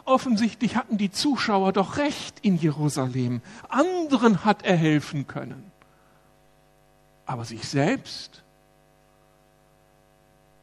Offensichtlich 0.05 0.75
hatten 0.75 0.97
die 0.97 1.11
Zuschauer 1.11 1.71
doch 1.71 1.97
recht 1.97 2.39
in 2.41 2.57
Jerusalem. 2.57 3.41
Anderen 3.67 4.43
hat 4.43 4.63
er 4.63 4.75
helfen 4.75 5.27
können. 5.27 5.71
Aber 7.27 7.45
sich 7.45 7.67
selbst, 7.67 8.41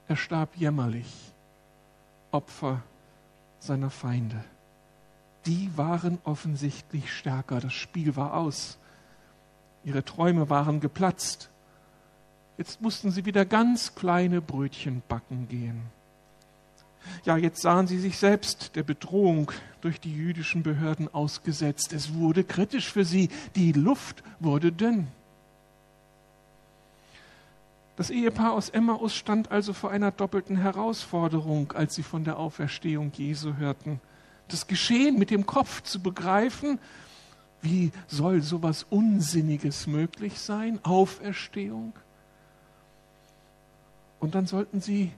er 0.08 0.16
starb 0.16 0.56
jämmerlich, 0.56 1.12
Opfer 2.32 2.82
seiner 3.66 3.90
Feinde. 3.90 4.42
Die 5.44 5.70
waren 5.76 6.18
offensichtlich 6.24 7.12
stärker. 7.12 7.60
Das 7.60 7.72
Spiel 7.72 8.16
war 8.16 8.34
aus. 8.34 8.78
Ihre 9.84 10.04
Träume 10.04 10.50
waren 10.50 10.80
geplatzt. 10.80 11.50
Jetzt 12.58 12.80
mussten 12.80 13.10
sie 13.10 13.26
wieder 13.26 13.44
ganz 13.44 13.94
kleine 13.94 14.40
Brötchen 14.40 15.02
backen 15.08 15.46
gehen. 15.48 15.82
Ja, 17.24 17.36
jetzt 17.36 17.62
sahen 17.62 17.86
sie 17.86 17.98
sich 17.98 18.18
selbst 18.18 18.74
der 18.74 18.82
Bedrohung 18.82 19.52
durch 19.80 20.00
die 20.00 20.12
jüdischen 20.12 20.62
Behörden 20.62 21.12
ausgesetzt. 21.12 21.92
Es 21.92 22.14
wurde 22.14 22.42
kritisch 22.42 22.90
für 22.90 23.04
sie. 23.04 23.28
Die 23.54 23.72
Luft 23.72 24.24
wurde 24.40 24.72
dünn. 24.72 25.06
Das 27.96 28.10
Ehepaar 28.10 28.52
aus 28.52 28.68
Emmaus 28.68 29.14
stand 29.14 29.50
also 29.50 29.72
vor 29.72 29.90
einer 29.90 30.10
doppelten 30.10 30.56
Herausforderung, 30.56 31.72
als 31.72 31.94
sie 31.94 32.02
von 32.02 32.24
der 32.24 32.38
Auferstehung 32.38 33.10
Jesu 33.14 33.56
hörten. 33.56 34.00
Das 34.48 34.66
Geschehen 34.66 35.18
mit 35.18 35.30
dem 35.30 35.46
Kopf 35.46 35.82
zu 35.82 36.00
begreifen, 36.00 36.78
wie 37.62 37.90
soll 38.06 38.42
sowas 38.42 38.86
Unsinniges 38.90 39.86
möglich 39.86 40.38
sein? 40.38 40.78
Auferstehung? 40.84 41.94
Und 44.20 44.34
dann 44.34 44.46
sollten 44.46 44.80
sie 44.80 45.12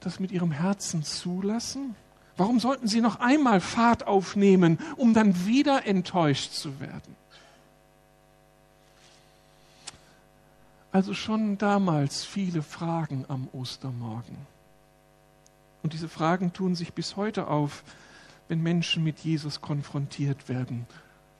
das 0.00 0.18
mit 0.18 0.32
ihrem 0.32 0.50
Herzen 0.50 1.04
zulassen? 1.04 1.94
Warum 2.36 2.58
sollten 2.58 2.88
sie 2.88 3.00
noch 3.00 3.20
einmal 3.20 3.60
Fahrt 3.60 4.08
aufnehmen, 4.08 4.78
um 4.96 5.14
dann 5.14 5.46
wieder 5.46 5.86
enttäuscht 5.86 6.52
zu 6.52 6.80
werden? 6.80 7.14
Also 10.94 11.12
schon 11.12 11.58
damals 11.58 12.24
viele 12.24 12.62
Fragen 12.62 13.24
am 13.26 13.48
Ostermorgen. 13.52 14.36
Und 15.82 15.92
diese 15.92 16.08
Fragen 16.08 16.52
tun 16.52 16.76
sich 16.76 16.92
bis 16.92 17.16
heute 17.16 17.48
auf, 17.48 17.82
wenn 18.46 18.62
Menschen 18.62 19.02
mit 19.02 19.18
Jesus 19.18 19.60
konfrontiert 19.60 20.48
werden. 20.48 20.86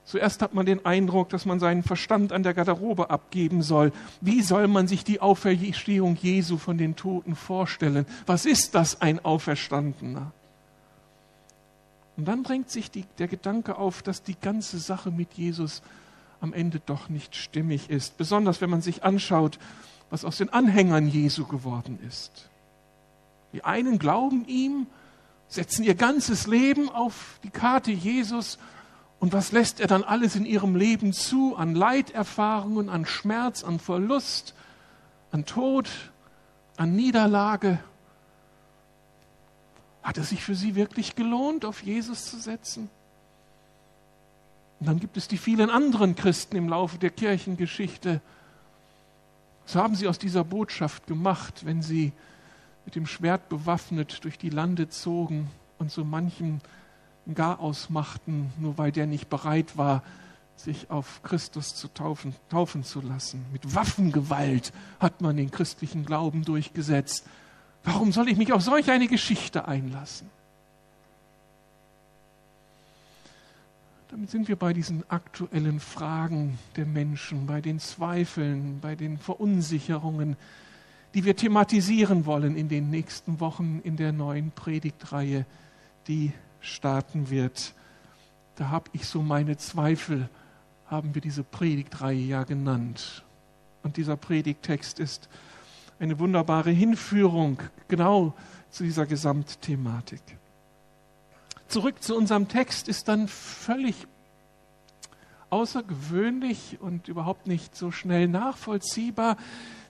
Zuerst 0.04 0.42
hat 0.42 0.54
man 0.54 0.66
den 0.66 0.84
Eindruck, 0.84 1.28
dass 1.28 1.46
man 1.46 1.61
seinen 1.61 1.84
Verstand 1.84 2.32
an 2.32 2.42
der 2.42 2.52
Garderobe 2.52 3.11
abgeben 3.11 3.62
soll. 3.62 3.92
Wie 4.20 4.42
soll 4.42 4.66
man 4.66 4.88
sich 4.88 5.04
die 5.04 5.20
Auferstehung 5.20 6.16
Jesu 6.16 6.56
von 6.58 6.76
den 6.76 6.96
Toten 6.96 7.37
vorstellen? 7.37 8.06
Was 8.26 8.46
ist 8.46 8.75
das, 8.75 9.00
ein 9.00 9.25
Auferstandener? 9.25 10.32
Und 12.16 12.26
dann 12.26 12.42
drängt 12.42 12.70
sich 12.70 12.90
die, 12.90 13.04
der 13.18 13.28
Gedanke 13.28 13.78
auf, 13.78 14.02
dass 14.02 14.25
die 14.25 14.37
ganze 14.37 14.80
Sache 14.80 15.12
mit 15.12 15.34
Jesus 15.34 15.80
am 16.40 16.52
Ende 16.52 16.80
doch 16.80 17.08
nicht 17.08 17.36
stimmig 17.36 17.90
ist. 17.90 18.16
Besonders 18.16 18.60
wenn 18.60 18.70
man 18.70 18.82
sich 18.82 19.04
anschaut, 19.04 19.58
was 20.10 20.24
aus 20.24 20.38
den 20.38 20.50
Anhängern 20.50 21.08
Jesu 21.08 21.46
geworden 21.46 21.98
ist. 22.06 22.48
Die 23.52 23.64
einen 23.64 23.98
glauben 23.98 24.46
ihm 24.46 24.86
setzen 25.48 25.84
ihr 25.84 25.94
ganzes 25.94 26.46
Leben 26.46 26.88
auf 26.88 27.38
die 27.44 27.50
Karte 27.50 27.92
Jesus. 27.92 28.58
Und 29.20 29.32
was 29.32 29.52
lässt 29.52 29.80
er 29.80 29.86
dann 29.86 30.04
alles 30.04 30.36
in 30.36 30.44
ihrem 30.44 30.76
Leben 30.76 31.12
zu 31.12 31.56
an 31.56 31.74
Leiterfahrungen, 31.74 32.88
an 32.88 33.06
Schmerz, 33.06 33.62
an 33.64 33.78
Verlust, 33.78 34.54
an 35.30 35.46
Tod, 35.46 35.88
an 36.76 36.94
Niederlage? 36.96 37.78
Hat 40.02 40.18
es 40.18 40.30
sich 40.30 40.42
für 40.42 40.54
sie 40.54 40.74
wirklich 40.74 41.14
gelohnt, 41.14 41.64
auf 41.64 41.82
Jesus 41.82 42.26
zu 42.26 42.38
setzen? 42.38 42.90
Und 44.84 44.88
dann 44.88 45.00
gibt 45.00 45.16
es 45.16 45.28
die 45.28 45.38
vielen 45.38 45.70
anderen 45.70 46.14
Christen 46.14 46.56
im 46.56 46.68
Laufe 46.68 46.98
der 46.98 47.08
Kirchengeschichte. 47.08 48.20
Was 49.64 49.76
haben 49.76 49.94
sie 49.94 50.06
aus 50.06 50.18
dieser 50.18 50.44
Botschaft 50.44 51.06
gemacht, 51.06 51.64
wenn 51.64 51.80
sie 51.80 52.12
mit 52.84 52.94
dem 52.94 53.06
Schwert 53.06 53.48
bewaffnet 53.48 54.22
durch 54.24 54.36
die 54.36 54.50
Lande 54.50 54.90
zogen 54.90 55.48
und 55.78 55.90
so 55.90 56.04
manchen 56.04 56.60
gar 57.34 57.60
ausmachten, 57.60 58.52
nur 58.58 58.76
weil 58.76 58.92
der 58.92 59.06
nicht 59.06 59.30
bereit 59.30 59.78
war, 59.78 60.02
sich 60.54 60.90
auf 60.90 61.22
Christus 61.22 61.74
zu 61.74 61.88
taufen, 61.88 62.34
taufen 62.50 62.84
zu 62.84 63.00
lassen. 63.00 63.42
Mit 63.54 63.74
Waffengewalt 63.74 64.74
hat 65.00 65.22
man 65.22 65.38
den 65.38 65.50
christlichen 65.50 66.04
Glauben 66.04 66.44
durchgesetzt. 66.44 67.24
Warum 67.84 68.12
soll 68.12 68.28
ich 68.28 68.36
mich 68.36 68.52
auf 68.52 68.60
solch 68.60 68.90
eine 68.90 69.08
Geschichte 69.08 69.66
einlassen? 69.66 70.28
Damit 74.14 74.30
sind 74.30 74.47
wir 74.47 74.54
bei 74.54 74.73
diesen 74.73 75.02
aktuellen 75.11 75.80
Fragen 75.80 76.56
der 76.76 76.87
Menschen, 76.87 77.49
bei 77.49 77.61
den 77.61 77.80
Zweifeln, 77.80 78.78
bei 78.78 78.94
den 78.94 79.18
Verunsicherungen, 79.18 80.37
die 81.14 81.25
wir 81.25 81.35
thematisieren 81.35 82.25
wollen 82.25 82.54
in 82.54 82.68
den 82.68 82.90
nächsten 82.90 83.40
Wochen 83.40 83.80
in 83.83 83.97
der 83.97 84.12
neuen 84.12 84.52
Predigtreihe, 84.52 85.47
die 86.06 86.30
starten 86.61 87.28
wird. 87.28 87.75
Da 88.54 88.68
habe 88.68 88.88
ich 88.92 89.04
so 89.04 89.21
meine 89.21 89.56
Zweifel, 89.56 90.28
haben 90.87 91.12
wir 91.16 91.21
diese 91.21 91.42
Predigtreihe 91.42 92.21
ja 92.21 92.44
genannt. 92.44 93.25
Und 93.83 93.97
dieser 93.97 94.16
Predigttext 94.16 95.00
ist 95.00 95.28
eine 95.99 96.21
wunderbare 96.21 96.71
Hinführung 96.71 97.61
genau 97.88 98.33
zu 98.71 98.85
dieser 98.85 99.06
Gesamtthematik 99.06 100.23
zurück 101.75 102.04
zu 102.04 102.16
unserem 102.16 102.47
Text 102.47 102.87
ist 102.87 103.09
dann 103.09 103.26
völlig 103.26 104.07
außergewöhnlich 105.50 106.78
und 106.81 107.09
überhaupt 107.09 107.49
nicht 107.49 107.75
so 107.75 107.90
schnell 107.90 108.28
nachvollziehbar, 108.28 109.37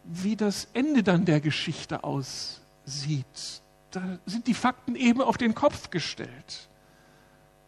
wie 0.03 0.35
das 0.35 0.69
Ende 0.73 1.03
dann 1.03 1.27
der 1.27 1.43
Geschichte 1.43 2.03
aussieht. 2.03 3.61
Da 3.91 4.19
sind 4.25 4.47
die 4.47 4.55
Fakten 4.55 4.97
eben 4.97 5.21
auf 5.21 5.37
den 5.37 5.55
Kopf 5.55 5.91
gestellt. 5.91 6.71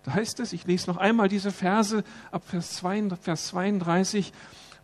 Da 0.05 0.15
heißt 0.15 0.41
es, 0.41 0.55
ich 0.55 0.65
lese 0.65 0.89
noch 0.91 0.97
einmal 0.97 1.29
diese 1.29 1.51
Verse 1.51 2.03
ab 2.31 2.43
Vers 2.47 2.77
32, 2.79 4.33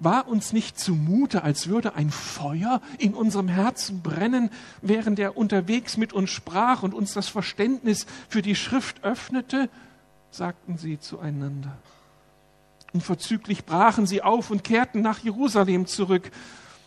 war 0.05 0.29
uns 0.29 0.53
nicht 0.53 0.79
zumute, 0.79 1.45
als 1.45 1.69
würde 1.69 1.95
ein 1.95 2.11
Feuer 2.11 2.81
in 2.99 3.15
unserem 3.15 3.49
Herzen 3.49 4.03
brennen, 4.03 4.51
während 4.81 5.19
er 5.19 5.37
unterwegs 5.37 5.97
mit 5.97 6.13
uns 6.13 6.31
sprach 6.31 6.83
und 6.83 6.95
uns 6.95 7.13
das 7.15 7.29
Verständnis 7.29 8.07
für 8.29 8.43
die 8.43 8.57
Schrift 8.57 9.05
öffnete? 9.05 9.69
sagten 10.31 10.79
sie 10.79 10.99
zueinander. 10.99 11.77
Und 12.93 13.03
verzüglich 13.03 13.65
brachen 13.65 14.07
sie 14.07 14.23
auf 14.23 14.51
und 14.51 14.65
kehrten 14.65 15.01
nach 15.01 15.19
Jerusalem 15.21 15.87
zurück. 15.87 16.31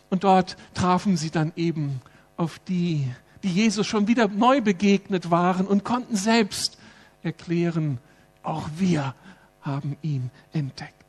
Und 0.09 0.23
dort 0.23 0.57
trafen 0.73 1.17
sie 1.17 1.31
dann 1.31 1.51
eben 1.55 2.01
auf 2.37 2.59
die, 2.67 3.11
die 3.43 3.49
Jesus 3.51 3.87
schon 3.87 4.07
wieder 4.07 4.27
neu 4.27 4.61
begegnet 4.61 5.31
waren 5.31 5.67
und 5.67 5.83
konnten 5.83 6.15
selbst 6.15 6.77
erklären, 7.23 7.99
auch 8.43 8.69
wir 8.77 9.15
haben 9.61 9.97
ihn 10.01 10.29
entdeckt. 10.53 11.04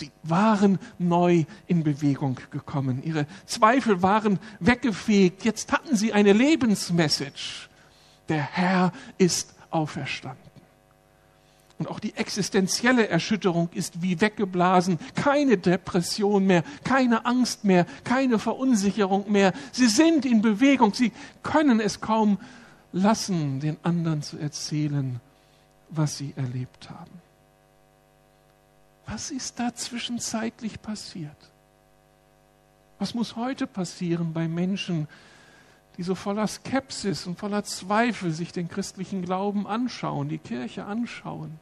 Sie 0.00 0.10
waren 0.22 0.78
neu 0.98 1.44
in 1.66 1.84
Bewegung 1.84 2.38
gekommen. 2.50 3.02
Ihre 3.02 3.26
Zweifel 3.44 4.02
waren 4.02 4.38
weggefegt. 4.58 5.44
Jetzt 5.44 5.70
hatten 5.72 5.94
sie 5.94 6.14
eine 6.14 6.32
Lebensmessage. 6.32 7.68
Der 8.30 8.42
Herr 8.42 8.92
ist 9.18 9.54
auferstanden. 9.70 10.50
Und 11.78 11.88
auch 11.88 12.00
die 12.00 12.14
existenzielle 12.16 13.08
Erschütterung 13.08 13.68
ist 13.74 14.00
wie 14.00 14.20
weggeblasen. 14.20 14.98
Keine 15.14 15.58
Depression 15.58 16.46
mehr, 16.46 16.62
keine 16.82 17.26
Angst 17.26 17.64
mehr, 17.64 17.84
keine 18.04 18.38
Verunsicherung 18.38 19.30
mehr. 19.30 19.52
Sie 19.72 19.86
sind 19.86 20.24
in 20.24 20.40
Bewegung. 20.40 20.94
Sie 20.94 21.12
können 21.42 21.78
es 21.78 22.00
kaum 22.00 22.38
lassen, 22.92 23.60
den 23.60 23.76
anderen 23.82 24.22
zu 24.22 24.38
erzählen, 24.38 25.20
was 25.90 26.16
sie 26.16 26.32
erlebt 26.36 26.88
haben. 26.88 27.29
Was 29.10 29.32
ist 29.32 29.58
da 29.58 29.74
zwischenzeitlich 29.74 30.80
passiert? 30.80 31.36
Was 33.00 33.12
muss 33.12 33.34
heute 33.34 33.66
passieren 33.66 34.32
bei 34.32 34.46
Menschen, 34.46 35.08
die 35.96 36.04
so 36.04 36.14
voller 36.14 36.46
Skepsis 36.46 37.26
und 37.26 37.36
voller 37.36 37.64
Zweifel 37.64 38.30
sich 38.30 38.52
den 38.52 38.68
christlichen 38.68 39.22
Glauben 39.22 39.66
anschauen, 39.66 40.28
die 40.28 40.38
Kirche 40.38 40.84
anschauen, 40.84 41.58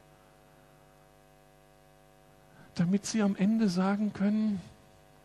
damit 2.75 3.07
sie 3.07 3.23
am 3.23 3.35
Ende 3.35 3.67
sagen 3.67 4.13
können, 4.13 4.61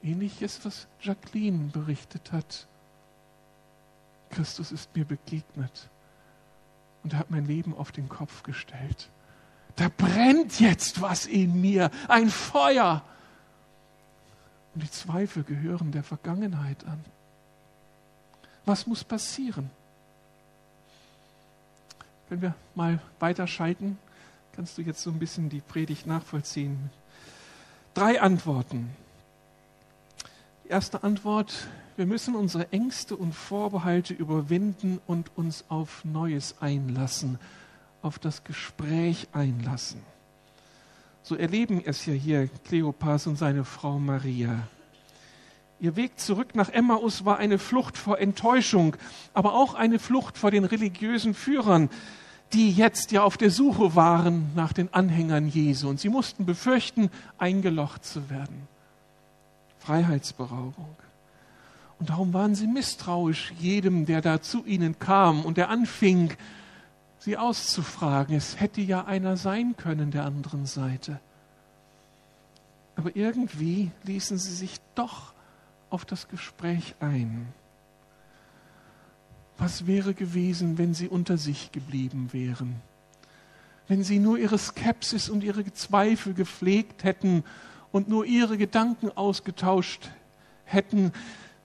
ähnlich 0.03 0.41
ist, 0.41 0.65
was 0.65 0.87
Jacqueline 1.03 1.69
berichtet 1.73 2.33
hat. 2.33 2.67
Christus 4.31 4.73
ist 4.73 4.97
mir 4.97 5.05
begegnet 5.05 5.91
und 7.03 7.13
er 7.13 7.19
hat 7.19 7.31
mein 7.31 7.45
Leben 7.45 7.77
auf 7.77 7.93
den 7.93 8.09
Kopf 8.09 8.45
gestellt. 8.45 9.11
Da 9.77 9.89
brennt 9.97 10.61
jetzt 10.61 11.01
was 11.01 11.27
in 11.27 11.61
mir, 11.61 11.91
ein 12.09 12.31
Feuer. 12.31 13.03
Und 14.75 14.83
die 14.83 14.91
Zweifel 14.91 15.43
gehören 15.43 15.93
der 15.93 16.05
Vergangenheit 16.05 16.85
an. 16.85 17.05
Was 18.65 18.87
muss 18.87 19.05
passieren? 19.05 19.71
Wenn 22.29 22.41
wir 22.41 22.55
mal 22.75 23.01
weiterschalten, 23.19 23.99
kannst 24.53 24.79
du 24.79 24.83
jetzt 24.83 25.03
so 25.03 25.11
ein 25.11 25.19
bisschen 25.19 25.49
die 25.49 25.61
Predigt 25.61 26.07
nachvollziehen. 26.07 26.91
Drei 27.93 28.21
Antworten. 28.21 28.91
Die 30.65 30.69
erste 30.69 31.03
Antwort, 31.03 31.69
wir 31.97 32.07
müssen 32.07 32.35
unsere 32.35 32.73
Ängste 32.73 33.17
und 33.17 33.35
Vorbehalte 33.35 34.15
überwinden 34.15 35.01
und 35.07 35.37
uns 35.37 35.65
auf 35.69 36.05
Neues 36.05 36.57
einlassen 36.61 37.39
auf 38.05 38.19
das 38.19 38.45
Gespräch 38.45 39.29
einlassen. 39.33 40.01
So 41.23 41.37
erleben 41.37 41.83
es 41.85 42.05
ja 42.05 42.13
hier 42.13 42.49
Kleopas 42.67 43.27
und 43.27 43.37
seine 43.37 43.65
Frau 43.65 43.99
Maria. 43.99 44.69
Ihr 45.81 45.97
Weg 45.97 46.21
zurück 46.21 46.55
nach 46.55 46.69
Emmaus 46.69 47.25
war 47.25 47.39
eine 47.39 47.59
Flucht 47.59 47.97
vor 47.97 48.19
Enttäuschung, 48.19 48.97
aber 49.33 49.55
auch 49.55 49.75
eine 49.75 49.99
Flucht 49.99 50.37
vor 50.37 50.51
den 50.51 50.65
religiösen 50.65 51.35
Führern, 51.35 51.89
die 52.53 52.71
jetzt 52.71 53.11
ja 53.11 53.23
auf 53.23 53.39
der 53.39 53.51
Suche 53.51 53.97
waren 53.97 54.51
nach 54.55 54.75
den 54.75 54.93
Anhängern 54.93 55.49
Jesu. 55.49 55.89
Und 55.89 55.99
sie 55.99 56.11
mussten 56.11 56.45
befürchten, 56.45 57.11
eingelocht 57.39 58.05
zu 58.05 58.29
werden. 58.29 58.69
Freiheitsberaubung. 59.79 60.97
Und 61.99 62.11
darum 62.11 62.35
waren 62.35 62.55
sie 62.55 62.67
misstrauisch 62.67 63.53
jedem, 63.59 64.05
der 64.05 64.21
da 64.21 64.43
zu 64.43 64.65
ihnen 64.67 64.99
kam 64.99 65.45
und 65.45 65.57
der 65.57 65.71
anfing, 65.71 66.35
sie 67.25 67.39
auszufragen. 67.39 68.37
Es 68.37 68.61
hätte 68.61 68.83
ja 68.83 69.07
einer 69.07 69.39
sein 69.39 69.77
können 69.79 70.11
der 70.11 70.27
anderen 70.27 70.67
Seite. 70.67 71.21
Aber 72.97 73.17
irgendwie 73.17 73.91
ließen 74.03 74.39
sie 74.39 74.55
sich 74.55 74.77
doch 74.95 75.33
auf 75.89 76.05
das 76.05 76.29
Gespräch 76.29 76.95
ein. 77.01 77.49
Was 79.57 79.87
wäre 79.87 80.13
gewesen, 80.13 80.77
wenn 80.77 80.93
sie 80.93 81.09
unter 81.09 81.39
sich 81.39 81.73
geblieben 81.73 82.29
wären? 82.33 82.77
Wenn 83.89 84.05
sie 84.05 84.19
nur 84.19 84.39
ihre 84.39 84.59
Skepsis 84.59 85.31
und 85.31 85.43
ihre 85.45 85.65
Zweifel 85.73 86.35
gepflegt 86.35 87.05
hätten 87.05 87.43
und 87.91 88.09
nur 88.09 88.27
ihre 88.27 88.59
Gedanken 88.59 89.11
ausgetauscht 89.11 90.11
hätten, 90.65 91.13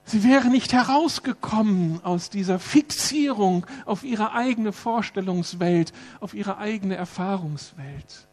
Sie 0.04 0.24
wäre 0.24 0.48
nicht 0.48 0.72
herausgekommen 0.72 2.04
aus 2.04 2.30
dieser 2.30 2.58
Fixierung 2.58 3.66
auf 3.84 4.02
ihre 4.02 4.32
eigene 4.32 4.72
Vorstellungswelt, 4.72 5.92
auf 6.20 6.34
ihre 6.34 6.58
eigene 6.58 6.96
Erfahrungswelt. 6.96 8.26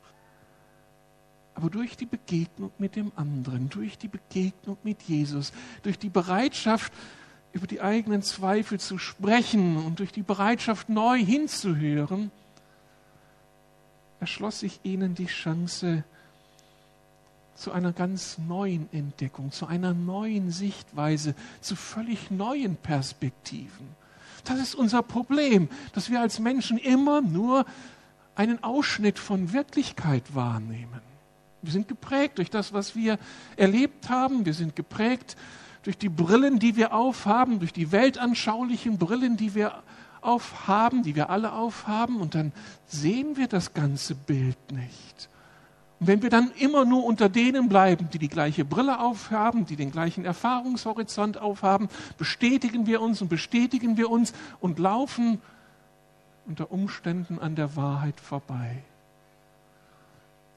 Aber 1.54 1.70
durch 1.70 1.98
die 1.98 2.06
Begegnung 2.06 2.72
mit 2.78 2.96
dem 2.96 3.12
anderen, 3.16 3.70
durch 3.70 3.98
die 3.98 4.08
Begegnung 4.08 4.78
mit 4.84 5.02
Jesus, 5.04 5.52
durch 5.84 5.98
die 5.98 6.10
Bereitschaft, 6.10 6.94
über 7.52 7.68
die 7.68 7.82
eigenen 7.82 8.22
Zweifel 8.22 8.80
zu 8.80 8.98
sprechen 8.98 9.78
und 9.78 10.00
durch 10.00 10.12
die 10.12 10.22
Bereitschaft, 10.22 10.90
neu 10.90 11.18
hinzuhören, 11.18 12.32
erschloss 14.20 14.60
sich 14.60 14.80
ihnen 14.84 15.16
die 15.16 15.26
Chance, 15.26 16.04
zu 17.58 17.72
einer 17.72 17.92
ganz 17.92 18.38
neuen 18.38 18.88
Entdeckung, 18.94 19.52
zu 19.52 19.66
einer 19.66 19.94
neuen 19.94 20.52
Sichtweise, 20.52 21.34
zu 21.60 21.76
völlig 21.76 22.30
neuen 22.30 22.78
Perspektiven. 22.78 23.88
Das 24.46 24.60
ist 24.60 24.76
unser 24.76 25.02
Problem, 25.02 25.68
dass 25.94 26.10
wir 26.10 26.22
als 26.22 26.40
Menschen 26.40 26.78
immer 26.78 27.22
nur 27.22 27.66
einen 28.36 28.64
Ausschnitt 28.64 29.18
von 29.18 29.52
Wirklichkeit 29.52 30.36
wahrnehmen. 30.36 31.02
Wir 31.64 31.72
sind 31.72 31.88
geprägt 31.88 32.38
durch 32.38 32.52
das, 32.52 32.72
was 32.72 32.96
wir 32.96 33.18
erlebt 33.56 34.10
haben. 34.10 34.46
Wir 34.46 34.54
sind 34.54 34.76
geprägt 34.76 35.36
durch 35.82 35.98
die 35.98 36.10
Brillen, 36.10 36.60
die 36.60 36.76
wir 36.76 36.94
aufhaben, 36.94 37.60
durch 37.60 37.74
die 37.74 37.92
weltanschaulichen 37.92 39.00
Brillen, 39.00 39.36
die 39.36 39.56
wir 39.56 39.82
aufhaben, 40.22 41.02
die 41.02 41.16
wir 41.16 41.32
alle 41.32 41.54
aufhaben. 41.54 42.22
Und 42.22 42.36
dann 42.36 42.52
sehen 42.86 43.36
wir 43.36 43.48
das 43.48 43.74
ganze 43.74 44.14
Bild 44.14 44.72
nicht. 44.72 45.30
Und 46.00 46.08
wenn 46.08 46.22
wir 46.22 46.30
dann 46.30 46.52
immer 46.60 46.86
nur 46.86 47.06
unter 47.06 47.28
denen 47.28 47.70
bleiben, 47.70 48.10
die 48.12 48.20
die 48.20 48.28
gleiche 48.28 48.66
Brille 48.66 49.00
aufhaben, 49.00 49.66
die 49.66 49.76
den 49.76 49.92
gleichen 49.92 50.26
Erfahrungshorizont 50.26 51.40
aufhaben, 51.40 51.90
bestätigen 52.18 52.86
wir 52.86 53.02
uns 53.02 53.22
und 53.22 53.30
bestätigen 53.30 53.98
wir 53.98 54.10
uns 54.10 54.34
und 54.60 54.78
laufen 54.78 55.42
unter 56.46 56.72
Umständen 56.72 57.40
an 57.40 57.56
der 57.56 57.76
Wahrheit 57.76 58.20
vorbei. 58.20 58.84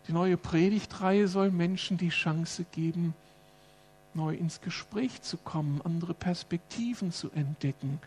Die 0.09 0.13
neue 0.13 0.37
Predigtreihe 0.37 1.27
soll 1.27 1.51
Menschen 1.51 1.97
die 1.97 2.09
Chance 2.11 2.65
geben, 2.73 3.15
neu 4.13 4.35
ins 4.35 4.61
Gespräch 4.61 5.23
zu 5.23 5.37
kommen, 5.37 5.81
andere 5.85 6.15
Perspektiven 6.15 7.13
zu 7.13 7.31
entdecken, 7.31 8.01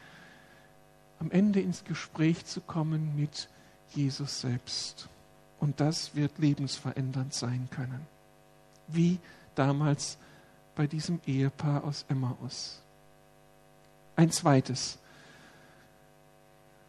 am 1.19 1.31
Ende 1.31 1.61
ins 1.61 1.83
Gespräch 1.83 2.45
zu 2.45 2.61
kommen 2.61 3.15
mit 3.15 3.47
Jesus 3.93 4.41
selbst. 4.41 5.07
Und 5.63 5.79
das 5.79 6.13
wird 6.13 6.39
lebensverändernd 6.39 7.33
sein 7.33 7.69
können, 7.71 8.05
wie 8.89 9.17
damals 9.55 10.17
bei 10.75 10.87
diesem 10.87 11.21
Ehepaar 11.25 11.85
aus 11.85 12.03
Emmaus. 12.09 12.81
Ein 14.17 14.29
zweites. 14.29 14.99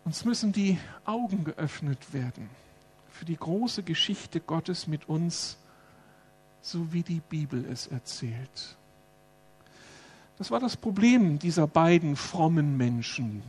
Uns 0.05 0.25
müssen 0.25 0.51
die 0.51 0.77
Augen 1.05 1.45
geöffnet 1.45 2.13
werden 2.13 2.51
für 3.13 3.25
die 3.25 3.37
große 3.37 3.85
Geschichte 3.85 4.41
Gottes 4.41 4.89
mit 4.89 5.09
uns, 5.09 5.57
so 6.61 6.93
wie 6.93 7.05
die 7.05 7.21
Bibel 7.21 7.65
es 7.67 7.87
erzählt. 7.87 8.77
Das 10.37 10.51
war 10.51 10.59
das 10.59 10.77
Problem 10.77 11.39
dieser 11.39 11.69
beiden 11.69 12.17
frommen 12.17 12.77
Menschen, 12.77 13.45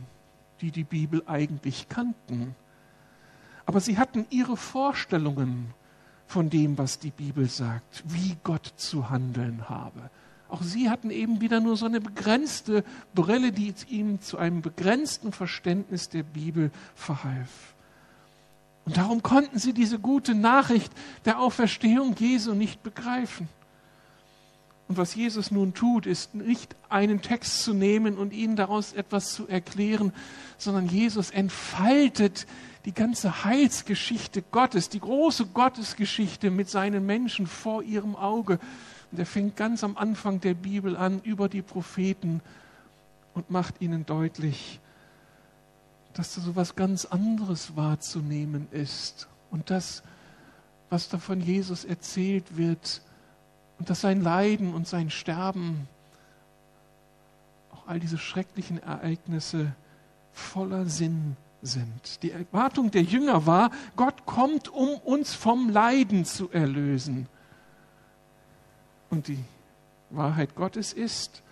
die 0.60 0.70
die 0.70 0.84
Bibel 0.84 1.24
eigentlich 1.26 1.88
kannten. 1.88 2.54
Aber 3.66 3.80
sie 3.80 3.98
hatten 3.98 4.26
ihre 4.30 4.56
Vorstellungen 4.56 5.74
von 6.26 6.50
dem, 6.50 6.78
was 6.78 6.98
die 6.98 7.10
Bibel 7.10 7.48
sagt, 7.48 8.04
wie 8.06 8.36
Gott 8.42 8.72
zu 8.76 9.10
handeln 9.10 9.68
habe. 9.68 10.10
Auch 10.48 10.62
sie 10.62 10.88
hatten 10.88 11.10
eben 11.10 11.40
wieder 11.40 11.60
nur 11.60 11.76
so 11.76 11.86
eine 11.86 12.00
begrenzte 12.00 12.84
Brille, 13.14 13.52
die 13.52 13.74
ihnen 13.88 14.20
zu 14.20 14.38
einem 14.38 14.62
begrenzten 14.62 15.32
Verständnis 15.32 16.08
der 16.08 16.22
Bibel 16.22 16.70
verhalf. 16.94 17.74
Und 18.84 18.96
darum 18.96 19.22
konnten 19.22 19.58
sie 19.58 19.72
diese 19.72 19.98
gute 19.98 20.36
Nachricht 20.36 20.92
der 21.24 21.40
Auferstehung 21.40 22.14
Jesu 22.16 22.54
nicht 22.54 22.84
begreifen. 22.84 23.48
Und 24.88 24.96
was 24.96 25.16
Jesus 25.16 25.50
nun 25.50 25.74
tut, 25.74 26.06
ist 26.06 26.36
nicht 26.36 26.76
einen 26.88 27.20
Text 27.20 27.64
zu 27.64 27.74
nehmen 27.74 28.16
und 28.16 28.32
ihnen 28.32 28.54
daraus 28.54 28.92
etwas 28.92 29.32
zu 29.32 29.48
erklären, 29.48 30.12
sondern 30.58 30.86
Jesus 30.86 31.30
entfaltet 31.30 32.46
die 32.86 32.94
ganze 32.94 33.44
Heilsgeschichte 33.44 34.42
Gottes, 34.42 34.88
die 34.88 35.00
große 35.00 35.46
Gottesgeschichte 35.46 36.50
mit 36.50 36.70
seinen 36.70 37.04
Menschen 37.04 37.48
vor 37.48 37.82
ihrem 37.82 38.14
Auge. 38.14 38.60
Und 39.10 39.18
er 39.18 39.26
fängt 39.26 39.56
ganz 39.56 39.82
am 39.82 39.96
Anfang 39.96 40.40
der 40.40 40.54
Bibel 40.54 40.96
an 40.96 41.20
über 41.22 41.48
die 41.48 41.62
Propheten 41.62 42.40
und 43.34 43.50
macht 43.50 43.80
ihnen 43.80 44.06
deutlich, 44.06 44.78
dass 46.14 46.36
da 46.36 46.40
so 46.40 46.52
etwas 46.52 46.76
ganz 46.76 47.04
anderes 47.04 47.76
wahrzunehmen 47.76 48.68
ist. 48.70 49.26
Und 49.50 49.70
das, 49.70 50.04
was 50.88 51.08
da 51.08 51.18
von 51.18 51.40
Jesus 51.40 51.84
erzählt 51.84 52.56
wird, 52.56 53.02
und 53.78 53.90
dass 53.90 54.00
sein 54.00 54.22
Leiden 54.22 54.72
und 54.72 54.88
sein 54.88 55.10
Sterben, 55.10 55.86
auch 57.72 57.88
all 57.88 58.00
diese 58.00 58.16
schrecklichen 58.16 58.82
Ereignisse 58.82 59.72
voller 60.32 60.86
Sinn 60.86 61.36
sind. 61.66 62.22
Die 62.22 62.30
Erwartung 62.30 62.90
der 62.90 63.02
Jünger 63.02 63.46
war, 63.46 63.70
Gott 63.96 64.24
kommt, 64.24 64.68
um 64.68 64.94
uns 64.98 65.34
vom 65.34 65.68
Leiden 65.68 66.24
zu 66.24 66.50
erlösen. 66.50 67.28
Und 69.10 69.28
die 69.28 69.44
Wahrheit 70.10 70.54
Gottes 70.54 70.92
ist, 70.92 71.42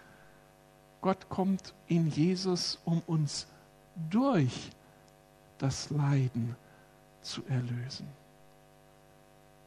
Gott 1.00 1.28
kommt 1.28 1.74
in 1.86 2.08
Jesus, 2.08 2.78
um 2.84 3.02
uns 3.06 3.46
durch 4.10 4.70
das 5.58 5.90
Leiden 5.90 6.56
zu 7.20 7.42
erlösen. 7.48 8.08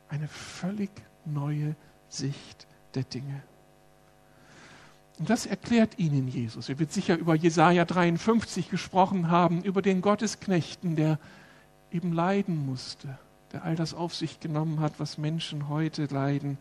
Eine 0.09 0.27
völlig 0.27 0.89
neue 1.25 1.75
Sicht 2.09 2.67
der 2.95 3.03
Dinge. 3.03 3.43
Und 5.19 5.29
das 5.29 5.45
erklärt 5.45 5.97
ihnen 5.97 6.27
Jesus. 6.27 6.69
Er 6.69 6.79
wird 6.79 6.91
sicher 6.91 7.17
über 7.17 7.35
Jesaja 7.35 7.85
53 7.85 8.69
gesprochen 8.69 9.29
haben, 9.31 9.63
über 9.63 9.81
den 9.81 10.01
Gottesknechten, 10.01 10.95
der 10.95 11.17
eben 11.91 12.13
leiden 12.13 12.65
musste, 12.65 13.17
der 13.51 13.63
all 13.63 13.75
das 13.75 13.93
auf 13.93 14.13
sich 14.13 14.39
genommen 14.39 14.79
hat, 14.79 14.99
was 14.99 15.17
Menschen 15.17 15.69
heute 15.69 16.05
leiden. 16.05 16.57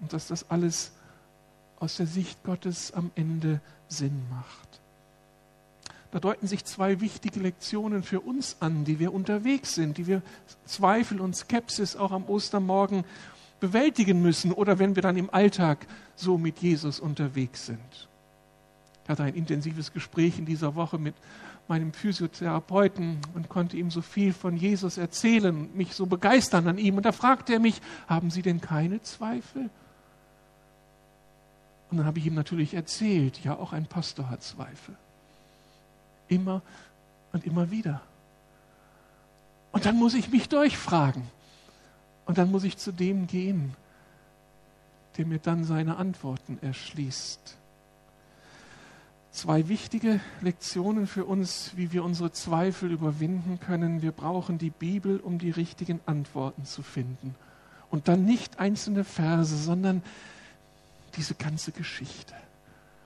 Und 0.00 0.12
dass 0.12 0.26
das 0.26 0.50
alles 0.50 0.92
aus 1.80 1.96
der 1.96 2.06
Sicht 2.06 2.42
Gottes 2.44 2.92
am 2.92 3.10
Ende 3.14 3.60
Sinn 3.88 4.22
macht. 4.30 4.68
Da 6.10 6.20
deuten 6.20 6.46
sich 6.46 6.64
zwei 6.64 7.00
wichtige 7.00 7.40
Lektionen 7.40 8.02
für 8.02 8.20
uns 8.20 8.56
an, 8.60 8.84
die 8.84 8.98
wir 8.98 9.12
unterwegs 9.12 9.74
sind, 9.74 9.98
die 9.98 10.06
wir 10.06 10.22
Zweifel 10.64 11.20
und 11.20 11.36
Skepsis 11.36 11.96
auch 11.96 12.12
am 12.12 12.24
Ostermorgen 12.24 13.04
bewältigen 13.60 14.22
müssen 14.22 14.52
oder 14.52 14.78
wenn 14.78 14.94
wir 14.94 15.02
dann 15.02 15.16
im 15.16 15.32
Alltag 15.32 15.86
so 16.14 16.38
mit 16.38 16.58
Jesus 16.60 17.00
unterwegs 17.00 17.66
sind. 17.66 18.08
Ich 19.04 19.10
hatte 19.10 19.22
ein 19.22 19.34
intensives 19.34 19.92
Gespräch 19.92 20.38
in 20.38 20.44
dieser 20.44 20.74
Woche 20.74 20.98
mit 20.98 21.14
meinem 21.66 21.92
Physiotherapeuten 21.92 23.18
und 23.34 23.48
konnte 23.48 23.76
ihm 23.76 23.90
so 23.90 24.00
viel 24.00 24.32
von 24.32 24.56
Jesus 24.56 24.98
erzählen, 24.98 25.68
mich 25.74 25.94
so 25.94 26.06
begeistern 26.06 26.66
an 26.66 26.78
ihm. 26.78 26.96
Und 26.96 27.04
da 27.04 27.12
fragte 27.12 27.54
er 27.54 27.60
mich, 27.60 27.80
haben 28.06 28.30
Sie 28.30 28.42
denn 28.42 28.60
keine 28.60 29.02
Zweifel? 29.02 29.70
Und 31.90 31.98
dann 31.98 32.06
habe 32.06 32.18
ich 32.18 32.26
ihm 32.26 32.34
natürlich 32.34 32.74
erzählt, 32.74 33.42
ja, 33.44 33.56
auch 33.56 33.72
ein 33.72 33.86
Pastor 33.86 34.28
hat 34.28 34.42
Zweifel. 34.42 34.94
Immer 36.28 36.62
und 37.32 37.46
immer 37.46 37.70
wieder. 37.70 38.02
Und 39.72 39.86
dann 39.86 39.96
muss 39.96 40.14
ich 40.14 40.30
mich 40.30 40.48
durchfragen. 40.48 41.22
Und 42.28 42.36
dann 42.36 42.50
muss 42.50 42.64
ich 42.64 42.76
zu 42.76 42.92
dem 42.92 43.26
gehen, 43.26 43.74
der 45.16 45.24
mir 45.24 45.38
dann 45.38 45.64
seine 45.64 45.96
Antworten 45.96 46.58
erschließt. 46.60 47.56
Zwei 49.32 49.68
wichtige 49.68 50.20
Lektionen 50.42 51.06
für 51.06 51.24
uns, 51.24 51.72
wie 51.76 51.90
wir 51.90 52.04
unsere 52.04 52.30
Zweifel 52.30 52.92
überwinden 52.92 53.58
können. 53.60 54.02
Wir 54.02 54.12
brauchen 54.12 54.58
die 54.58 54.68
Bibel, 54.68 55.20
um 55.20 55.38
die 55.38 55.50
richtigen 55.50 56.00
Antworten 56.04 56.66
zu 56.66 56.82
finden. 56.82 57.34
Und 57.88 58.08
dann 58.08 58.26
nicht 58.26 58.60
einzelne 58.60 59.04
Verse, 59.04 59.56
sondern 59.56 60.02
diese 61.16 61.34
ganze 61.34 61.72
Geschichte. 61.72 62.34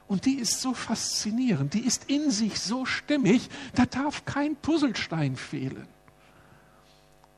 Und 0.08 0.26
die 0.26 0.34
ist 0.34 0.60
so 0.60 0.74
faszinierend, 0.74 1.74
die 1.74 1.86
ist 1.86 2.10
in 2.10 2.32
sich 2.32 2.58
so 2.58 2.86
stimmig, 2.86 3.48
da 3.76 3.86
darf 3.86 4.24
kein 4.24 4.56
Puzzlestein 4.56 5.36
fehlen. 5.36 5.86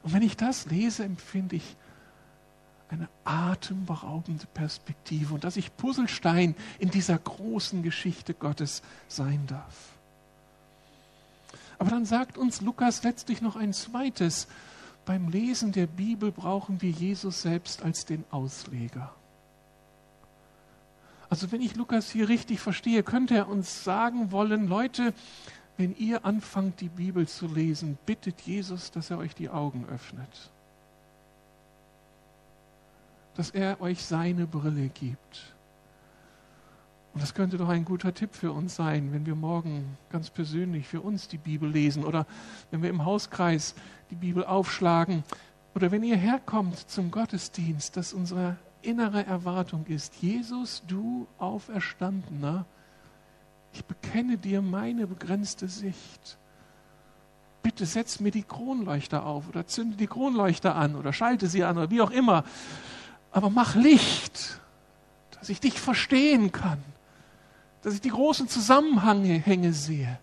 Und 0.04 0.12
wenn 0.12 0.22
ich 0.22 0.36
das 0.36 0.66
lese, 0.66 1.02
empfinde 1.04 1.56
ich 1.56 1.76
eine 2.90 3.08
atemberaubende 3.24 4.46
Perspektive 4.52 5.34
und 5.34 5.42
dass 5.42 5.56
ich 5.56 5.76
Puzzlestein 5.76 6.54
in 6.78 6.90
dieser 6.90 7.18
großen 7.18 7.82
Geschichte 7.82 8.34
Gottes 8.34 8.82
sein 9.08 9.46
darf. 9.46 9.94
Aber 11.78 11.90
dann 11.90 12.04
sagt 12.04 12.38
uns 12.38 12.60
Lukas 12.60 13.02
letztlich 13.02 13.40
noch 13.40 13.56
ein 13.56 13.72
zweites. 13.72 14.46
Beim 15.06 15.28
Lesen 15.28 15.72
der 15.72 15.86
Bibel 15.86 16.30
brauchen 16.30 16.82
wir 16.82 16.90
Jesus 16.90 17.42
selbst 17.42 17.82
als 17.82 18.04
den 18.04 18.24
Ausleger. 18.30 19.12
Also 21.30 21.50
wenn 21.50 21.62
ich 21.62 21.74
Lukas 21.74 22.10
hier 22.10 22.28
richtig 22.28 22.60
verstehe, 22.60 23.02
könnte 23.02 23.34
er 23.34 23.48
uns 23.48 23.82
sagen 23.82 24.30
wollen, 24.30 24.68
Leute, 24.68 25.14
wenn 25.76 25.96
ihr 25.96 26.24
anfangt, 26.24 26.80
die 26.80 26.88
Bibel 26.88 27.26
zu 27.26 27.46
lesen, 27.46 27.98
bittet 28.06 28.40
Jesus, 28.42 28.90
dass 28.90 29.10
er 29.10 29.18
euch 29.18 29.34
die 29.34 29.48
Augen 29.48 29.86
öffnet. 29.92 30.50
Dass 33.34 33.50
er 33.50 33.80
euch 33.80 34.04
seine 34.04 34.46
Brille 34.46 34.88
gibt. 34.88 35.54
Und 37.12 37.22
das 37.22 37.34
könnte 37.34 37.56
doch 37.58 37.68
ein 37.68 37.84
guter 37.84 38.12
Tipp 38.12 38.34
für 38.34 38.52
uns 38.52 38.74
sein, 38.74 39.12
wenn 39.12 39.24
wir 39.24 39.36
morgen 39.36 39.96
ganz 40.10 40.30
persönlich 40.30 40.86
für 40.86 41.00
uns 41.00 41.28
die 41.28 41.38
Bibel 41.38 41.70
lesen 41.70 42.04
oder 42.04 42.26
wenn 42.70 42.82
wir 42.82 42.90
im 42.90 43.04
Hauskreis 43.04 43.74
die 44.10 44.16
Bibel 44.16 44.44
aufschlagen 44.44 45.22
oder 45.74 45.90
wenn 45.90 46.02
ihr 46.02 46.16
herkommt 46.16 46.78
zum 46.90 47.10
Gottesdienst, 47.10 47.96
dass 47.96 48.12
unsere 48.12 48.56
innere 48.82 49.24
Erwartung 49.26 49.86
ist, 49.86 50.16
Jesus, 50.16 50.82
du 50.86 51.26
Auferstandener, 51.38 52.66
Ich 53.74 53.84
bekenne 53.84 54.38
dir 54.38 54.62
meine 54.62 55.08
begrenzte 55.08 55.68
Sicht. 55.68 56.38
Bitte 57.62 57.86
setz 57.86 58.20
mir 58.20 58.30
die 58.30 58.44
Kronleuchter 58.44 59.26
auf 59.26 59.48
oder 59.48 59.66
zünde 59.66 59.96
die 59.96 60.06
Kronleuchter 60.06 60.76
an 60.76 60.94
oder 60.94 61.12
schalte 61.12 61.48
sie 61.48 61.64
an 61.64 61.76
oder 61.76 61.90
wie 61.90 62.00
auch 62.00 62.12
immer. 62.12 62.44
Aber 63.32 63.50
mach 63.50 63.74
Licht, 63.74 64.60
dass 65.32 65.48
ich 65.48 65.60
dich 65.60 65.80
verstehen 65.80 66.52
kann, 66.52 66.78
dass 67.82 67.94
ich 67.94 68.00
die 68.00 68.10
großen 68.10 68.48
Zusammenhänge 68.48 69.72
sehe, 69.72 70.20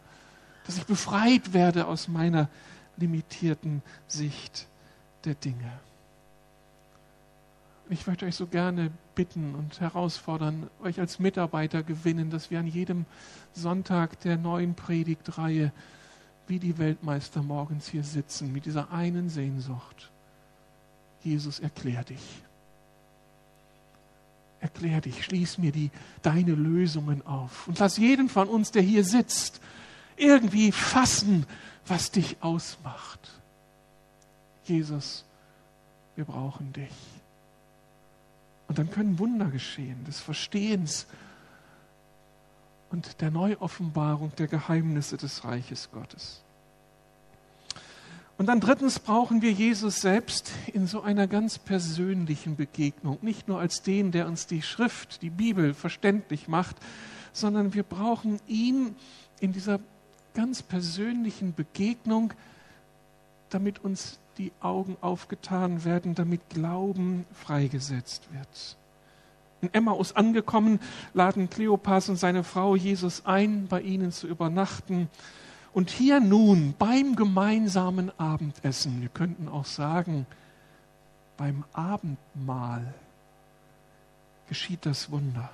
dass 0.66 0.78
ich 0.78 0.86
befreit 0.86 1.52
werde 1.52 1.88
aus 1.88 2.08
meiner 2.08 2.48
limitierten 2.96 3.82
Sicht 4.08 4.68
der 5.26 5.36
Dinge. 5.36 5.72
Ich 7.92 8.08
möchte 8.08 8.26
euch 8.26 8.36
so 8.36 8.48
gerne 8.48 8.90
bitten 9.16 9.54
und 9.54 9.82
herausfordern, 9.82 10.70
euch 10.82 11.02
als 11.02 11.20
Mitarbeiter 11.20 11.84
gewinnen, 11.84 12.30
dass 12.30 12.50
wir 12.50 12.58
an 12.60 12.68
jedem 12.68 13.06
Sonntag 13.52 14.18
der 14.22 14.38
neuen 14.38 14.76
Predigtreihe 14.76 15.74
wie 16.48 16.58
die 16.58 16.78
Weltmeister 16.78 17.44
morgens 17.44 17.90
hier 17.90 18.06
sitzen 18.06 18.54
mit 18.54 18.66
dieser 18.66 18.94
einen 18.94 19.30
Sehnsucht. 19.30 20.10
Jesus, 21.22 21.60
erklär 21.60 22.06
dich. 22.06 22.24
Erklär 24.62 25.02
dich, 25.02 25.26
schließ 25.26 25.58
mir 25.58 25.74
die, 25.74 25.92
deine 26.22 26.54
Lösungen 26.54 27.26
auf 27.28 27.68
und 27.68 27.78
lass 27.80 27.98
jeden 27.98 28.30
von 28.30 28.48
uns, 28.48 28.72
der 28.72 28.84
hier 28.84 29.04
sitzt, 29.04 29.60
irgendwie 30.16 30.72
fassen, 30.72 31.46
was 31.86 32.10
dich 32.10 32.38
ausmacht. 32.40 33.20
Jesus, 34.64 35.26
wir 36.16 36.24
brauchen 36.24 36.72
dich. 36.72 37.21
Und 38.72 38.80
dann 38.80 38.90
können 38.90 39.20
Wunder 39.20 39.48
geschehen, 39.48 40.02
des 40.06 40.22
Verstehens 40.22 41.06
und 42.90 43.20
der 43.20 43.30
Neuoffenbarung 43.30 44.32
der 44.38 44.48
Geheimnisse 44.48 45.18
des 45.18 45.44
Reiches 45.44 45.90
Gottes. 45.92 46.42
Und 48.38 48.46
dann 48.46 48.62
drittens 48.62 49.00
brauchen 49.00 49.42
wir 49.42 49.52
Jesus 49.52 50.00
selbst 50.00 50.54
in 50.72 50.88
so 50.88 51.02
einer 51.02 51.28
ganz 51.28 51.60
persönlichen 51.60 52.56
Begegnung, 52.56 53.18
nicht 53.22 53.50
nur 53.50 53.60
als 53.60 53.82
den, 53.82 54.14
der 54.14 54.26
uns 54.26 54.48
die 54.48 54.62
Schrift, 54.62 55.22
die 55.22 55.32
Bibel 55.32 55.74
verständlich 55.74 56.48
macht, 56.48 56.78
sondern 57.34 57.74
wir 57.74 57.84
brauchen 57.84 58.40
ihn 58.48 58.96
in 59.42 59.52
dieser 59.52 59.82
ganz 60.34 60.64
persönlichen 60.64 61.54
Begegnung, 61.54 62.32
damit 63.50 63.80
uns 63.80 64.21
die 64.38 64.52
Augen 64.62 64.98
aufgetan 65.02 65.84
werden, 65.84 66.16
damit 66.16 66.50
Glauben 66.50 67.26
freigesetzt 67.34 68.28
wird. 68.32 68.78
In 69.62 69.74
Emmaus 69.74 70.16
angekommen, 70.16 70.80
laden 71.14 71.50
Kleopas 71.50 72.10
und 72.10 72.16
seine 72.16 72.44
Frau 72.44 72.76
Jesus 72.76 73.26
ein, 73.26 73.68
bei 73.68 73.82
ihnen 73.82 74.12
zu 74.12 74.28
übernachten. 74.28 75.08
Und 75.74 75.90
hier 75.90 76.20
nun 76.20 76.74
beim 76.78 77.16
gemeinsamen 77.16 78.12
Abendessen, 78.20 79.02
wir 79.02 79.10
könnten 79.10 79.48
auch 79.48 79.66
sagen, 79.66 80.26
beim 81.38 81.64
Abendmahl 81.74 82.94
geschieht 84.48 84.86
das 84.86 85.12
Wunder. 85.12 85.50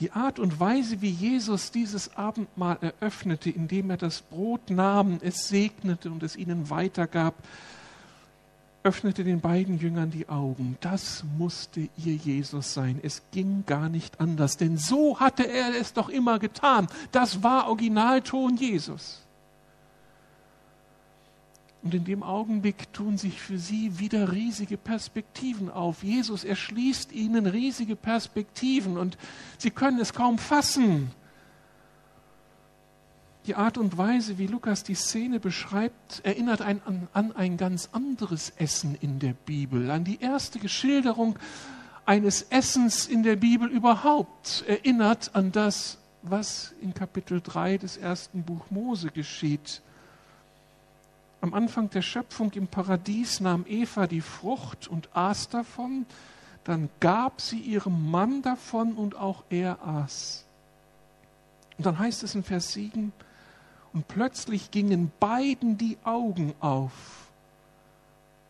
Die 0.00 0.12
Art 0.12 0.38
und 0.38 0.58
Weise, 0.58 1.02
wie 1.02 1.10
Jesus 1.10 1.70
dieses 1.70 2.16
Abendmahl 2.16 2.78
eröffnete, 2.80 3.50
indem 3.50 3.90
er 3.90 3.98
das 3.98 4.22
Brot 4.22 4.70
nahm, 4.70 5.18
es 5.20 5.48
segnete 5.48 6.10
und 6.10 6.22
es 6.22 6.36
ihnen 6.36 6.70
weitergab, 6.70 7.34
öffnete 8.82 9.24
den 9.24 9.40
beiden 9.40 9.78
Jüngern 9.78 10.10
die 10.10 10.28
Augen. 10.28 10.78
Das 10.80 11.22
musste 11.36 11.80
ihr 11.98 12.14
Jesus 12.14 12.72
sein. 12.72 12.98
Es 13.02 13.22
ging 13.30 13.64
gar 13.66 13.90
nicht 13.90 14.20
anders, 14.20 14.56
denn 14.56 14.78
so 14.78 15.20
hatte 15.20 15.46
er 15.46 15.78
es 15.78 15.92
doch 15.92 16.08
immer 16.08 16.38
getan. 16.38 16.86
Das 17.12 17.42
war 17.42 17.68
Originalton 17.68 18.56
Jesus. 18.56 19.20
Und 21.82 21.94
in 21.94 22.04
dem 22.04 22.22
Augenblick 22.22 22.92
tun 22.92 23.16
sich 23.16 23.40
für 23.40 23.58
sie 23.58 23.98
wieder 23.98 24.32
riesige 24.32 24.76
Perspektiven 24.76 25.70
auf. 25.70 26.02
Jesus 26.02 26.44
erschließt 26.44 27.12
ihnen 27.12 27.46
riesige 27.46 27.96
Perspektiven 27.96 28.98
und 28.98 29.16
sie 29.56 29.70
können 29.70 29.98
es 29.98 30.12
kaum 30.12 30.38
fassen. 30.38 31.10
Die 33.46 33.54
Art 33.54 33.78
und 33.78 33.96
Weise, 33.96 34.36
wie 34.36 34.46
Lukas 34.46 34.84
die 34.84 34.94
Szene 34.94 35.40
beschreibt, 35.40 36.20
erinnert 36.24 36.60
ein, 36.60 36.82
an, 36.84 37.08
an 37.14 37.34
ein 37.34 37.56
ganz 37.56 37.88
anderes 37.92 38.50
Essen 38.56 38.94
in 39.00 39.18
der 39.18 39.32
Bibel, 39.32 39.90
an 39.90 40.04
die 40.04 40.20
erste 40.20 40.58
Geschilderung 40.58 41.38
eines 42.04 42.42
Essens 42.42 43.06
in 43.06 43.22
der 43.22 43.36
Bibel 43.36 43.68
überhaupt, 43.68 44.64
erinnert 44.66 45.34
an 45.34 45.52
das, 45.52 45.96
was 46.22 46.74
in 46.82 46.92
Kapitel 46.92 47.40
3 47.40 47.78
des 47.78 47.96
ersten 47.96 48.42
Buch 48.42 48.70
Mose 48.70 49.10
geschieht. 49.10 49.80
Am 51.40 51.54
Anfang 51.54 51.88
der 51.90 52.02
Schöpfung 52.02 52.52
im 52.52 52.66
Paradies 52.66 53.40
nahm 53.40 53.64
Eva 53.66 54.06
die 54.06 54.20
Frucht 54.20 54.88
und 54.88 55.08
aß 55.16 55.48
davon, 55.48 56.04
dann 56.64 56.90
gab 57.00 57.40
sie 57.40 57.58
ihrem 57.58 58.10
Mann 58.10 58.42
davon 58.42 58.94
und 58.94 59.16
auch 59.16 59.44
er 59.48 59.82
aß. 59.82 60.44
Und 61.78 61.86
dann 61.86 61.98
heißt 61.98 62.22
es 62.22 62.34
in 62.34 62.42
Vers 62.42 62.72
7, 62.72 63.12
und 63.92 64.06
plötzlich 64.06 64.70
gingen 64.70 65.10
beiden 65.18 65.78
die 65.78 65.96
Augen 66.04 66.54
auf 66.60 67.28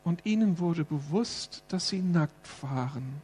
und 0.04 0.26
ihnen 0.26 0.58
wurde 0.58 0.84
bewusst, 0.84 1.62
dass 1.68 1.88
sie 1.88 2.02
nackt 2.02 2.62
waren. 2.62 3.22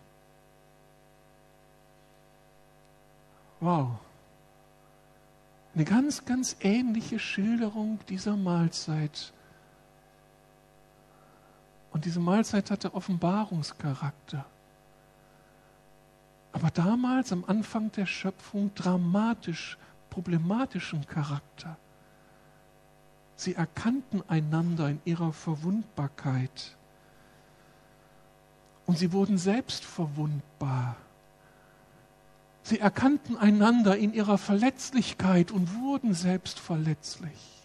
Wow. 3.60 3.98
Eine 5.74 5.84
ganz, 5.84 6.24
ganz 6.24 6.56
ähnliche 6.60 7.18
Schilderung 7.18 7.98
dieser 8.08 8.36
Mahlzeit 8.36 9.32
und 11.96 12.04
diese 12.04 12.20
Mahlzeit 12.20 12.70
hatte 12.70 12.92
Offenbarungscharakter. 12.92 14.44
Aber 16.52 16.70
damals 16.70 17.32
am 17.32 17.42
Anfang 17.46 17.90
der 17.92 18.04
Schöpfung 18.04 18.70
dramatisch, 18.74 19.78
problematischen 20.10 21.06
Charakter. 21.06 21.78
Sie 23.34 23.54
erkannten 23.54 24.22
einander 24.28 24.90
in 24.90 25.00
ihrer 25.06 25.32
Verwundbarkeit. 25.32 26.76
Und 28.84 28.98
sie 28.98 29.14
wurden 29.14 29.38
selbst 29.38 29.82
verwundbar. 29.82 30.96
Sie 32.62 32.78
erkannten 32.78 33.38
einander 33.38 33.96
in 33.96 34.12
ihrer 34.12 34.36
Verletzlichkeit 34.36 35.50
und 35.50 35.74
wurden 35.80 36.12
selbst 36.12 36.58
verletzlich. 36.58 37.55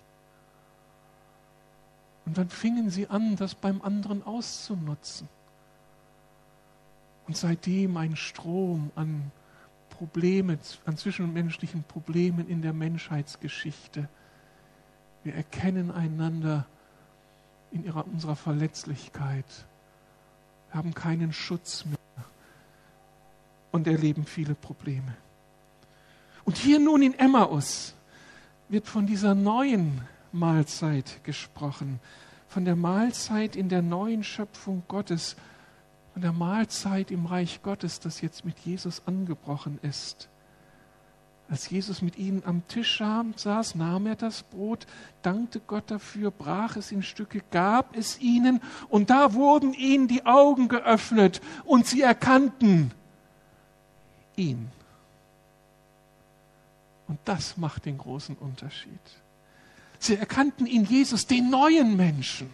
Und 2.25 2.37
dann 2.37 2.49
fingen 2.49 2.89
sie 2.89 3.07
an, 3.07 3.35
das 3.35 3.55
beim 3.55 3.81
anderen 3.81 4.23
auszunutzen. 4.23 5.27
Und 7.27 7.37
seitdem 7.37 7.97
ein 7.97 8.15
Strom 8.15 8.91
an 8.95 9.31
Problemen, 9.89 10.59
an 10.85 10.97
zwischenmenschlichen 10.97 11.83
Problemen 11.83 12.47
in 12.47 12.61
der 12.61 12.73
Menschheitsgeschichte. 12.73 14.09
Wir 15.23 15.35
erkennen 15.35 15.91
einander 15.91 16.65
in 17.71 17.85
ihrer, 17.85 18.05
unserer 18.07 18.35
Verletzlichkeit, 18.35 19.45
wir 20.71 20.77
haben 20.77 20.93
keinen 20.93 21.33
Schutz 21.33 21.85
mehr 21.85 21.97
und 23.71 23.87
erleben 23.87 24.25
viele 24.25 24.55
Probleme. 24.55 25.15
Und 26.45 26.57
hier 26.57 26.79
nun 26.79 27.01
in 27.01 27.13
Emmaus 27.13 27.93
wird 28.69 28.87
von 28.87 29.05
dieser 29.05 29.35
neuen 29.35 30.01
Mahlzeit 30.31 31.23
gesprochen, 31.23 31.99
von 32.47 32.65
der 32.65 32.75
Mahlzeit 32.75 33.55
in 33.55 33.69
der 33.69 33.81
neuen 33.81 34.23
Schöpfung 34.23 34.83
Gottes, 34.87 35.35
von 36.13 36.21
der 36.21 36.33
Mahlzeit 36.33 37.11
im 37.11 37.25
Reich 37.25 37.61
Gottes, 37.63 37.99
das 37.99 38.21
jetzt 38.21 38.43
mit 38.45 38.59
Jesus 38.59 39.03
angebrochen 39.05 39.79
ist. 39.81 40.27
Als 41.49 41.69
Jesus 41.69 42.01
mit 42.01 42.17
ihnen 42.17 42.43
am 42.45 42.65
Tisch 42.69 43.01
saß, 43.35 43.75
nahm 43.75 44.07
er 44.07 44.15
das 44.15 44.43
Brot, 44.43 44.87
dankte 45.21 45.59
Gott 45.59 45.91
dafür, 45.91 46.31
brach 46.31 46.77
es 46.77 46.93
in 46.93 47.03
Stücke, 47.03 47.41
gab 47.51 47.95
es 47.95 48.21
ihnen 48.21 48.61
und 48.87 49.09
da 49.09 49.33
wurden 49.33 49.73
ihnen 49.73 50.07
die 50.07 50.25
Augen 50.25 50.69
geöffnet 50.69 51.41
und 51.65 51.85
sie 51.85 52.01
erkannten 52.01 52.91
ihn. 54.37 54.69
Und 57.09 57.19
das 57.25 57.57
macht 57.57 57.85
den 57.85 57.97
großen 57.97 58.37
Unterschied. 58.37 59.20
Sie 60.01 60.15
erkannten 60.15 60.65
in 60.65 60.83
Jesus 60.83 61.27
den 61.27 61.51
neuen 61.51 61.95
Menschen, 61.95 62.49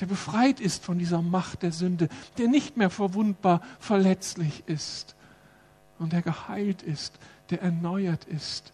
der 0.00 0.06
befreit 0.06 0.58
ist 0.58 0.84
von 0.84 0.98
dieser 0.98 1.22
Macht 1.22 1.62
der 1.62 1.70
Sünde, 1.70 2.08
der 2.36 2.48
nicht 2.48 2.76
mehr 2.76 2.90
verwundbar, 2.90 3.62
verletzlich 3.78 4.64
ist 4.66 5.14
und 6.00 6.12
der 6.12 6.22
geheilt 6.22 6.82
ist, 6.82 7.14
der 7.50 7.62
erneuert 7.62 8.24
ist, 8.24 8.72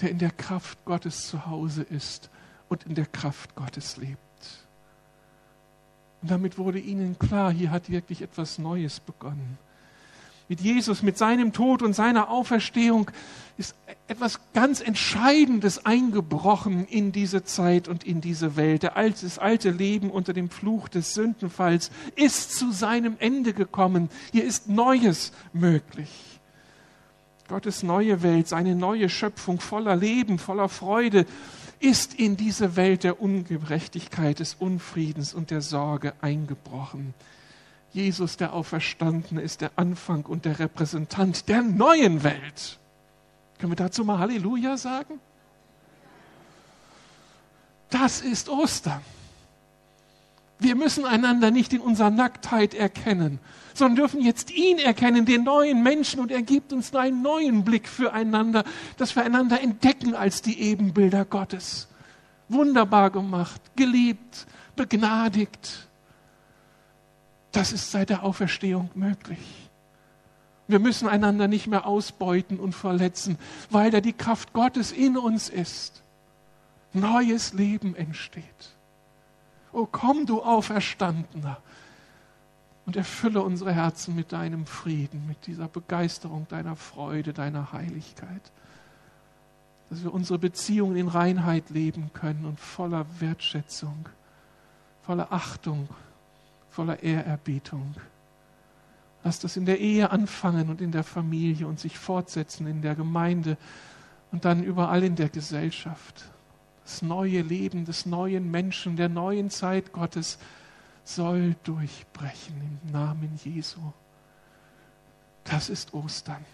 der 0.00 0.10
in 0.10 0.18
der 0.20 0.30
Kraft 0.30 0.84
Gottes 0.84 1.26
zu 1.26 1.46
Hause 1.46 1.82
ist 1.82 2.30
und 2.68 2.84
in 2.84 2.94
der 2.94 3.06
Kraft 3.06 3.56
Gottes 3.56 3.96
lebt. 3.96 4.20
Und 6.22 6.30
damit 6.30 6.56
wurde 6.56 6.78
ihnen 6.78 7.18
klar, 7.18 7.52
hier 7.52 7.72
hat 7.72 7.90
wirklich 7.90 8.22
etwas 8.22 8.60
Neues 8.60 9.00
begonnen. 9.00 9.58
Mit 10.48 10.60
Jesus, 10.60 11.02
mit 11.02 11.16
seinem 11.16 11.52
Tod 11.52 11.82
und 11.82 11.94
seiner 11.94 12.28
Auferstehung 12.28 13.10
ist 13.56 13.74
etwas 14.08 14.40
ganz 14.54 14.80
Entscheidendes 14.80 15.86
eingebrochen 15.86 16.86
in 16.86 17.12
diese 17.12 17.44
Zeit 17.44 17.88
und 17.88 18.04
in 18.04 18.20
diese 18.20 18.56
Welt. 18.56 18.84
Das 18.84 19.38
alte 19.38 19.70
Leben 19.70 20.10
unter 20.10 20.32
dem 20.32 20.50
Fluch 20.50 20.88
des 20.88 21.14
Sündenfalls 21.14 21.90
ist 22.16 22.56
zu 22.56 22.72
seinem 22.72 23.16
Ende 23.18 23.52
gekommen. 23.52 24.10
Hier 24.32 24.44
ist 24.44 24.68
Neues 24.68 25.32
möglich. 25.52 26.10
Gottes 27.48 27.82
neue 27.82 28.22
Welt, 28.22 28.48
seine 28.48 28.74
neue 28.74 29.08
Schöpfung 29.08 29.60
voller 29.60 29.96
Leben, 29.96 30.38
voller 30.38 30.68
Freude, 30.68 31.26
ist 31.80 32.14
in 32.14 32.36
diese 32.36 32.76
Welt 32.76 33.04
der 33.04 33.20
Ungerechtigkeit, 33.20 34.38
des 34.38 34.54
Unfriedens 34.54 35.34
und 35.34 35.50
der 35.50 35.60
Sorge 35.60 36.14
eingebrochen. 36.20 37.12
Jesus, 37.92 38.36
der 38.36 38.54
Auferstandene, 38.54 39.40
ist 39.42 39.60
der 39.60 39.72
Anfang 39.76 40.24
und 40.24 40.44
der 40.44 40.58
Repräsentant 40.58 41.48
der 41.48 41.62
neuen 41.62 42.22
Welt. 42.24 42.78
Können 43.58 43.72
wir 43.72 43.76
dazu 43.76 44.04
mal 44.04 44.18
Halleluja 44.18 44.76
sagen? 44.76 45.20
Das 47.90 48.22
ist 48.22 48.48
Ostern. 48.48 49.02
Wir 50.58 50.76
müssen 50.76 51.04
einander 51.04 51.50
nicht 51.50 51.72
in 51.72 51.80
unserer 51.80 52.10
Nacktheit 52.10 52.72
erkennen, 52.72 53.40
sondern 53.74 53.96
dürfen 53.96 54.20
jetzt 54.20 54.50
ihn 54.50 54.78
erkennen, 54.78 55.26
den 55.26 55.44
neuen 55.44 55.82
Menschen, 55.82 56.20
und 56.20 56.30
er 56.30 56.42
gibt 56.42 56.72
uns 56.72 56.94
einen 56.94 57.20
neuen 57.20 57.64
Blick 57.64 57.88
füreinander, 57.88 58.64
dass 58.96 59.14
wir 59.16 59.24
einander 59.24 59.60
entdecken 59.60 60.14
als 60.14 60.40
die 60.40 60.60
Ebenbilder 60.60 61.24
Gottes. 61.24 61.88
Wunderbar 62.48 63.10
gemacht, 63.10 63.60
geliebt, 63.76 64.46
begnadigt. 64.76 65.88
Das 67.52 67.72
ist 67.72 67.90
seit 67.90 68.10
der 68.10 68.22
Auferstehung 68.22 68.90
möglich. 68.94 69.70
Wir 70.68 70.78
müssen 70.78 71.08
einander 71.08 71.48
nicht 71.48 71.66
mehr 71.66 71.86
ausbeuten 71.86 72.58
und 72.58 72.74
verletzen, 72.74 73.38
weil 73.70 73.90
da 73.90 74.00
die 74.00 74.14
Kraft 74.14 74.52
Gottes 74.52 74.90
in 74.90 75.18
uns 75.18 75.48
ist. 75.48 76.02
Neues 76.94 77.52
Leben 77.52 77.94
entsteht. 77.94 78.76
Oh, 79.72 79.86
komm, 79.90 80.26
du 80.26 80.42
Auferstandener, 80.42 81.58
und 82.84 82.96
erfülle 82.96 83.42
unsere 83.42 83.72
Herzen 83.72 84.14
mit 84.14 84.32
deinem 84.32 84.66
Frieden, 84.66 85.26
mit 85.26 85.46
dieser 85.46 85.68
Begeisterung 85.68 86.46
deiner 86.48 86.76
Freude, 86.76 87.32
deiner 87.32 87.72
Heiligkeit. 87.72 88.52
Dass 89.88 90.02
wir 90.02 90.12
unsere 90.12 90.38
Beziehungen 90.38 90.96
in 90.96 91.08
Reinheit 91.08 91.70
leben 91.70 92.10
können 92.12 92.44
und 92.44 92.58
voller 92.58 93.06
Wertschätzung, 93.20 94.08
voller 95.02 95.32
Achtung, 95.32 95.88
voller 96.72 97.02
Ehrerbietung. 97.02 97.94
Lass 99.24 99.38
das 99.38 99.56
in 99.56 99.66
der 99.66 99.78
Ehe 99.78 100.10
anfangen 100.10 100.68
und 100.68 100.80
in 100.80 100.90
der 100.90 101.04
Familie 101.04 101.66
und 101.66 101.78
sich 101.78 101.98
fortsetzen 101.98 102.66
in 102.66 102.82
der 102.82 102.94
Gemeinde 102.94 103.56
und 104.32 104.44
dann 104.44 104.64
überall 104.64 105.04
in 105.04 105.14
der 105.14 105.28
Gesellschaft. 105.28 106.24
Das 106.82 107.02
neue 107.02 107.42
Leben 107.42 107.84
des 107.84 108.06
neuen 108.06 108.50
Menschen, 108.50 108.96
der 108.96 109.08
neuen 109.08 109.50
Zeit 109.50 109.92
Gottes 109.92 110.38
soll 111.04 111.54
durchbrechen 111.62 112.80
im 112.84 112.92
Namen 112.92 113.38
Jesu. 113.44 113.80
Das 115.44 115.68
ist 115.68 115.94
Ostern. 115.94 116.44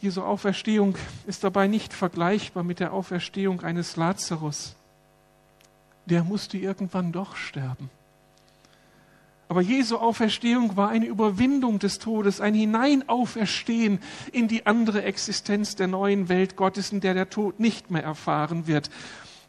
Jesu 0.00 0.22
Auferstehung 0.22 0.98
ist 1.26 1.42
dabei 1.42 1.66
nicht 1.66 1.94
vergleichbar 1.94 2.62
mit 2.62 2.78
der 2.78 2.92
Auferstehung 2.92 3.62
eines 3.62 3.96
Lazarus. 3.96 4.76
Der 6.06 6.24
musste 6.24 6.58
irgendwann 6.58 7.12
doch 7.12 7.36
sterben. 7.36 7.90
Aber 9.48 9.60
Jesu 9.60 9.98
Auferstehung 9.98 10.76
war 10.76 10.88
eine 10.88 11.06
Überwindung 11.06 11.78
des 11.78 11.98
Todes, 11.98 12.40
ein 12.40 12.54
Hineinauferstehen 12.54 14.00
in 14.32 14.48
die 14.48 14.66
andere 14.66 15.02
Existenz 15.02 15.76
der 15.76 15.86
neuen 15.86 16.28
Welt 16.28 16.56
Gottes, 16.56 16.92
in 16.92 17.00
der 17.00 17.14
der 17.14 17.30
Tod 17.30 17.60
nicht 17.60 17.90
mehr 17.90 18.02
erfahren 18.02 18.66
wird. 18.66 18.90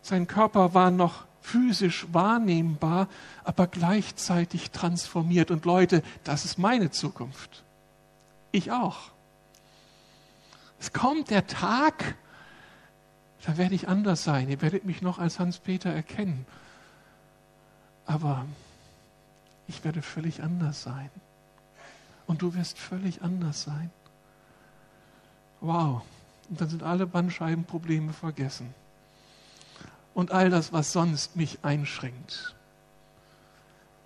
Sein 0.02 0.28
Körper 0.28 0.74
war 0.74 0.92
noch 0.92 1.26
physisch 1.42 2.08
wahrnehmbar, 2.12 3.08
aber 3.44 3.68
gleichzeitig 3.68 4.72
transformiert. 4.72 5.50
Und 5.52 5.66
Leute, 5.66 6.04
das 6.24 6.44
ist 6.44 6.58
meine 6.58 6.92
Zukunft. 6.92 7.64
Ich 8.52 8.72
auch. 8.72 9.12
Es 10.80 10.92
kommt 10.92 11.30
der 11.30 11.48
Tag, 11.48 12.16
da 13.46 13.58
werde 13.58 13.76
ich 13.76 13.88
anders 13.88 14.24
sein. 14.24 14.50
Ihr 14.50 14.62
werdet 14.62 14.86
mich 14.86 15.04
noch 15.04 15.20
als 15.20 15.40
Hans-Peter 15.40 15.92
erkennen. 15.92 16.48
Aber 18.08 18.46
ich 19.68 19.84
werde 19.84 20.02
völlig 20.02 20.42
anders 20.42 20.82
sein. 20.82 21.12
Und 22.26 22.42
du 22.42 22.56
wirst 22.56 22.80
völlig 22.80 23.22
anders 23.22 23.62
sein. 23.62 23.92
Wow. 25.62 26.02
Und 26.50 26.60
dann 26.60 26.70
sind 26.70 26.82
alle 26.82 27.06
Bandscheibenprobleme 27.06 28.14
vergessen. 28.14 28.74
Und 30.16 30.32
all 30.32 30.50
das, 30.50 30.74
was 30.74 30.92
sonst 30.92 31.36
mich 31.36 31.60
einschränkt. 31.62 32.56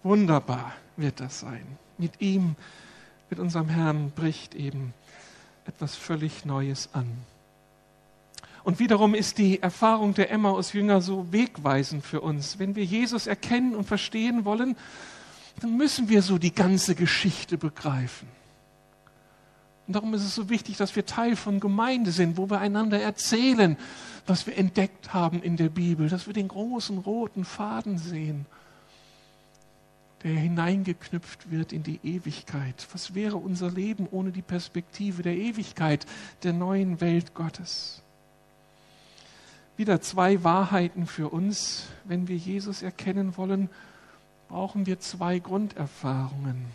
Wunderbar 0.03 0.73
wird 0.97 1.21
das 1.21 1.39
sein. 1.39 1.65
Mit 1.97 2.19
ihm, 2.19 2.55
mit 3.29 3.39
unserem 3.39 3.69
Herrn, 3.69 4.11
bricht 4.11 4.53
eben 4.53 4.93
etwas 5.65 5.95
völlig 5.95 6.43
Neues 6.43 6.89
an. 6.93 7.09
Und 8.63 8.79
wiederum 8.79 9.15
ist 9.15 9.37
die 9.37 9.61
Erfahrung 9.61 10.13
der 10.13 10.31
Emmaus-Jünger 10.31 11.01
so 11.01 11.31
wegweisend 11.31 12.05
für 12.05 12.21
uns. 12.21 12.59
Wenn 12.59 12.75
wir 12.75 12.83
Jesus 12.83 13.27
erkennen 13.27 13.75
und 13.75 13.85
verstehen 13.85 14.45
wollen, 14.45 14.75
dann 15.61 15.77
müssen 15.77 16.09
wir 16.09 16.21
so 16.21 16.37
die 16.37 16.53
ganze 16.53 16.95
Geschichte 16.95 17.57
begreifen. 17.57 18.27
Und 19.87 19.95
darum 19.95 20.13
ist 20.13 20.23
es 20.23 20.35
so 20.35 20.49
wichtig, 20.49 20.77
dass 20.77 20.95
wir 20.95 21.05
Teil 21.05 21.35
von 21.35 21.59
Gemeinde 21.59 22.11
sind, 22.11 22.37
wo 22.37 22.49
wir 22.49 22.59
einander 22.59 23.01
erzählen, 23.01 23.75
was 24.27 24.45
wir 24.45 24.55
entdeckt 24.55 25.13
haben 25.13 25.41
in 25.41 25.57
der 25.57 25.69
Bibel, 25.69 26.09
dass 26.09 26.27
wir 26.27 26.33
den 26.33 26.47
großen 26.47 26.99
roten 26.99 27.43
Faden 27.43 27.97
sehen, 27.97 28.45
der 30.23 30.35
hineingeknüpft 30.35 31.49
wird 31.49 31.73
in 31.73 31.81
die 31.81 31.99
Ewigkeit. 32.03 32.87
Was 32.91 33.15
wäre 33.15 33.37
unser 33.37 33.71
Leben 33.71 34.07
ohne 34.11 34.31
die 34.31 34.43
Perspektive 34.43 35.23
der 35.23 35.35
Ewigkeit, 35.35 36.05
der 36.43 36.53
neuen 36.53 37.01
Welt 37.01 37.33
Gottes? 37.33 38.03
Wieder 39.79 40.01
zwei 40.01 40.43
Wahrheiten 40.43 41.05
für 41.07 41.29
uns, 41.29 41.85
wenn 42.03 42.27
wir 42.27 42.35
Jesus 42.35 42.81
erkennen 42.81 43.37
wollen 43.37 43.69
brauchen 44.49 44.85
wir 44.85 44.99
zwei 44.99 45.39
Grunderfahrungen. 45.39 46.65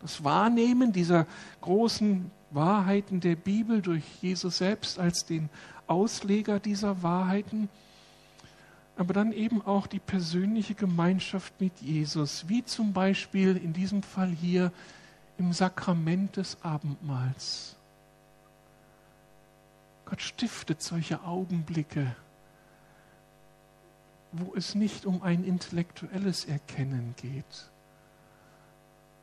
Das 0.00 0.24
Wahrnehmen 0.24 0.94
dieser 0.94 1.26
großen 1.60 2.30
Wahrheiten 2.52 3.20
der 3.20 3.36
Bibel 3.36 3.82
durch 3.82 4.02
Jesus 4.22 4.56
selbst 4.56 4.98
als 4.98 5.26
den 5.26 5.50
Ausleger 5.86 6.58
dieser 6.58 7.02
Wahrheiten, 7.02 7.68
aber 8.96 9.12
dann 9.12 9.32
eben 9.32 9.60
auch 9.60 9.86
die 9.86 9.98
persönliche 9.98 10.74
Gemeinschaft 10.74 11.60
mit 11.60 11.82
Jesus, 11.82 12.48
wie 12.48 12.64
zum 12.64 12.94
Beispiel 12.94 13.58
in 13.58 13.74
diesem 13.74 14.02
Fall 14.02 14.30
hier 14.30 14.72
im 15.36 15.52
Sakrament 15.52 16.38
des 16.38 16.56
Abendmahls. 16.62 17.76
Gott 20.06 20.22
stiftet 20.22 20.80
solche 20.80 21.22
Augenblicke 21.24 22.16
wo 24.36 24.54
es 24.56 24.74
nicht 24.74 25.06
um 25.06 25.22
ein 25.22 25.44
intellektuelles 25.44 26.44
Erkennen 26.44 27.14
geht, 27.16 27.70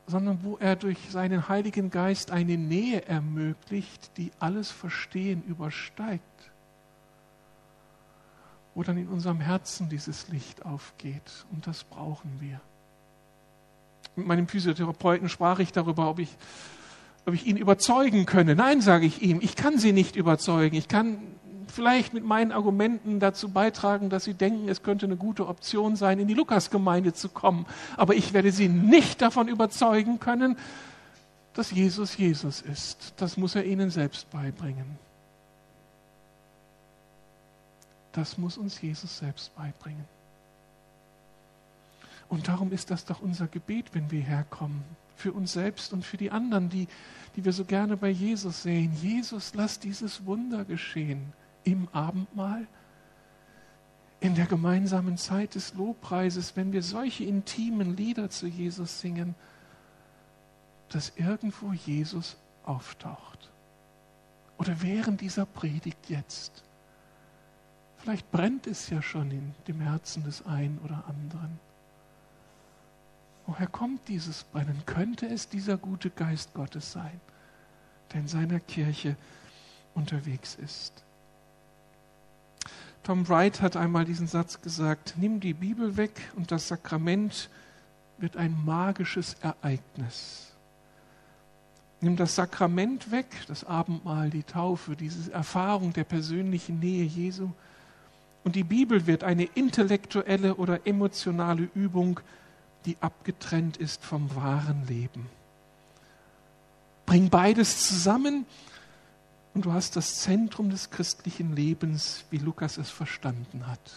sondern 0.08 0.40
wo 0.44 0.58
er 0.58 0.78
durch 0.78 0.98
seinen 1.10 1.50
Heiligen 1.50 1.90
Geist 1.90 2.32
eine 2.32 2.58
Nähe 2.58 3.06
ermöglicht, 3.06 4.12
die 4.18 4.32
alles 4.40 4.72
Verstehen 4.72 5.44
übersteigt, 5.44 6.24
wo 8.74 8.84
dann 8.84 8.98
in 8.98 9.10
unserem 9.10 9.42
Herzen 9.42 9.90
dieses 9.90 10.30
Licht 10.30 10.66
aufgeht. 10.66 11.46
Und 11.52 11.68
das 11.68 11.84
brauchen 11.84 12.38
wir. 12.40 12.62
Mit 14.16 14.28
meinem 14.28 14.48
Physiotherapeuten 14.48 15.28
sprach 15.28 15.60
ich 15.60 15.74
darüber, 15.74 16.10
ob 16.10 16.20
ich, 16.20 16.38
ob 17.26 17.34
ich 17.34 17.46
ihn 17.46 17.58
überzeugen 17.58 18.26
könne. 18.26 18.56
Nein, 18.56 18.80
sage 18.80 19.06
ich 19.06 19.22
ihm, 19.22 19.40
ich 19.42 19.58
kann 19.58 19.78
sie 19.78 19.92
nicht 19.92 20.16
überzeugen. 20.16 20.76
Ich 20.78 20.88
kann 20.88 21.18
vielleicht 21.72 22.14
mit 22.14 22.24
meinen 22.24 22.52
Argumenten 22.52 23.20
dazu 23.20 23.50
beitragen, 23.50 24.10
dass 24.10 24.26
Sie 24.26 24.34
denken, 24.34 24.70
es 24.70 24.84
könnte 24.84 25.06
eine 25.06 25.18
gute 25.18 25.48
Option 25.48 25.96
sein, 25.96 26.20
in 26.20 26.28
die 26.28 26.34
Lukasgemeinde 26.34 27.14
zu 27.14 27.30
kommen. 27.30 27.66
Aber 27.98 28.14
ich 28.14 28.34
werde 28.34 28.52
Sie 28.52 28.68
nicht 28.68 29.22
davon 29.22 29.48
überzeugen 29.48 30.20
können, 30.20 30.58
dass 31.54 31.72
Jesus 31.72 32.18
Jesus 32.18 32.62
ist. 32.62 33.14
Das 33.18 33.38
muss 33.38 33.56
er 33.56 33.66
Ihnen 33.66 33.90
selbst 33.90 34.30
beibringen. 34.30 34.98
Das 38.12 38.38
muss 38.38 38.58
uns 38.58 38.82
Jesus 38.82 39.18
selbst 39.18 39.56
beibringen. 39.56 40.06
Und 42.30 42.48
darum 42.48 42.72
ist 42.72 42.92
das 42.92 43.06
doch 43.06 43.22
unser 43.22 43.48
Gebet, 43.48 43.94
wenn 43.94 44.10
wir 44.12 44.22
herkommen. 44.22 44.84
Für 45.16 45.34
uns 45.34 45.54
selbst 45.54 45.94
und 45.94 46.06
für 46.06 46.18
die 46.18 46.32
anderen, 46.32 46.70
die, 46.70 46.88
die 47.36 47.46
wir 47.46 47.54
so 47.54 47.66
gerne 47.66 47.98
bei 47.98 48.10
Jesus 48.10 48.64
sehen. 48.64 48.94
Jesus, 49.02 49.54
lass 49.54 49.80
dieses 49.80 50.26
Wunder 50.26 50.66
geschehen 50.66 51.34
im 51.64 51.88
Abendmahl, 51.94 52.68
in 54.20 54.36
der 54.36 54.46
gemeinsamen 54.46 55.18
Zeit 55.18 55.56
des 55.56 55.74
Lobpreises, 55.74 56.56
wenn 56.56 56.72
wir 56.74 56.84
solche 56.84 57.24
intimen 57.24 57.96
Lieder 57.98 58.30
zu 58.30 58.48
Jesus 58.48 59.00
singen. 59.00 59.36
dass 60.92 61.14
irgendwo 61.16 61.72
Jesus 61.72 62.36
auftaucht. 62.66 63.50
Oder 64.58 64.82
während 64.82 65.22
dieser 65.22 65.46
Predigt 65.46 66.10
jetzt. 66.10 66.64
Vielleicht 67.98 68.32
brennt 68.32 68.68
es 68.68 68.90
ja 68.90 69.02
schon 69.02 69.32
in 69.32 69.56
dem 69.68 69.80
Herzen 69.80 70.24
des 70.24 70.46
einen 70.46 70.80
oder 70.80 71.04
anderen. 71.08 71.60
Woher 73.46 73.68
kommt 73.68 74.08
dieses 74.08 74.44
Brennen? 74.44 74.84
Könnte 74.86 75.28
es 75.28 75.50
dieser 75.50 75.78
gute 75.78 76.10
Geist 76.10 76.54
Gottes 76.54 76.92
sein, 76.92 77.20
der 78.12 78.22
in 78.22 78.28
seiner 78.28 78.60
Kirche 78.60 79.16
unterwegs 79.96 80.56
ist? 80.56 81.04
Tom 83.04 83.28
Wright 83.28 83.62
hat 83.62 83.76
einmal 83.76 84.06
diesen 84.06 84.28
Satz 84.28 84.62
gesagt, 84.62 85.16
nimm 85.18 85.40
die 85.40 85.54
Bibel 85.54 85.98
weg 85.98 86.12
und 86.36 86.52
das 86.52 86.68
Sakrament 86.68 87.50
wird 88.20 88.38
ein 88.38 88.56
magisches 88.64 89.36
Ereignis. 89.42 90.52
Nimm 92.00 92.16
das 92.16 92.36
Sakrament 92.36 93.12
weg, 93.12 93.28
das 93.48 93.64
Abendmahl, 93.64 94.30
die 94.30 94.44
Taufe, 94.44 94.96
diese 94.96 95.32
Erfahrung 95.32 95.94
der 95.94 96.04
persönlichen 96.04 96.80
Nähe 96.80 97.04
Jesu, 97.04 97.50
und 98.44 98.56
die 98.56 98.64
Bibel 98.64 99.06
wird 99.06 99.24
eine 99.24 99.44
intellektuelle 99.44 100.56
oder 100.56 100.88
emotionale 100.88 101.70
Übung, 101.76 102.20
die 102.86 102.98
abgetrennt 103.00 103.78
ist 103.78 104.04
vom 104.04 104.36
wahren 104.36 104.88
Leben. 104.88 105.28
Bring 107.06 107.30
beides 107.30 107.88
zusammen 107.88 108.46
und 109.54 109.66
du 109.66 109.74
hast 109.74 109.96
das 109.96 110.20
Zentrum 110.20 110.70
des 110.70 110.90
christlichen 110.90 111.56
Lebens, 111.56 112.24
wie 112.30 112.38
Lukas 112.38 112.78
es 112.78 112.90
verstanden 112.90 113.68
hat. 113.68 113.92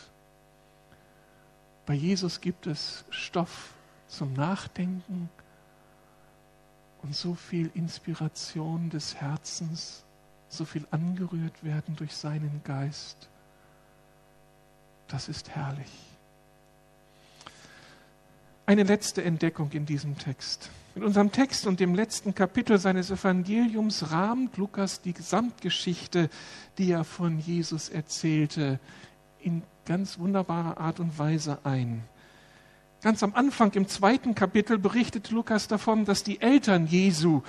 Bei 1.86 1.94
Jesus 1.94 2.40
gibt 2.40 2.66
es 2.66 3.05
Stoff 3.11 3.74
zum 4.09 4.32
Nachdenken 4.32 5.28
und 7.02 7.14
so 7.14 7.34
viel 7.34 7.70
Inspiration 7.74 8.90
des 8.90 9.14
Herzens, 9.16 10.05
so 10.48 10.64
viel 10.64 10.86
angerührt 10.90 11.62
werden 11.62 11.96
durch 11.96 12.16
seinen 12.16 12.62
Geist. 12.64 13.28
Das 15.09 15.28
ist 15.28 15.50
herrlich. 15.50 15.92
Eine 18.66 18.84
letzte 18.84 19.22
Entdeckung 19.22 19.70
in 19.72 19.84
diesem 19.84 20.16
Text. 20.16 20.70
In 20.95 21.03
unserem 21.03 21.32
Text 21.32 21.66
und 21.66 21.80
dem 21.80 21.97
letzten 21.97 22.36
Kapitel 22.36 22.78
seines 22.78 23.11
Evangeliums 23.11 24.12
rahmt 24.12 24.57
Lukas 24.57 25.01
die 25.01 25.12
Gesamtgeschichte, 25.12 26.30
die 26.78 26.92
er 26.92 27.03
von 27.03 27.40
Jesus 27.40 27.88
erzählte, 27.88 28.78
in 29.40 29.62
ganz 29.86 30.20
wunderbarer 30.20 30.78
Art 30.78 31.01
und 31.01 31.18
Weise 31.18 31.59
ein. 31.64 32.05
Ganz 33.03 33.24
am 33.24 33.34
Anfang 33.34 33.72
im 33.72 33.88
zweiten 33.88 34.36
Kapitel 34.36 34.78
berichtet 34.78 35.30
Lukas 35.30 35.66
davon, 35.66 36.05
dass 36.05 36.22
die 36.22 36.40
Eltern 36.40 36.86
Jesu 36.86 37.42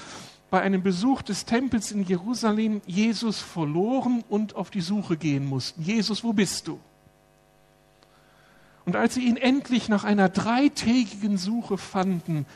bei 0.49 0.61
einem 0.61 0.81
Besuch 0.81 1.21
des 1.21 1.45
Tempels 1.45 1.91
in 1.91 2.03
Jerusalem 2.03 2.81
Jesus 2.87 3.41
verloren 3.41 4.23
und 4.27 4.55
auf 4.55 4.71
die 4.71 4.81
Suche 4.81 5.17
gehen 5.17 5.45
mussten. 5.45 5.83
Jesus, 5.83 6.23
wo 6.23 6.33
bist 6.33 6.67
du? 6.67 6.79
Und 8.85 8.95
als 8.95 9.13
sie 9.13 9.25
ihn 9.27 9.37
endlich 9.37 9.87
nach 9.87 10.03
einer 10.03 10.29
dreitägigen 10.29 11.37
Suche 11.37 11.77
fanden, 11.77 12.47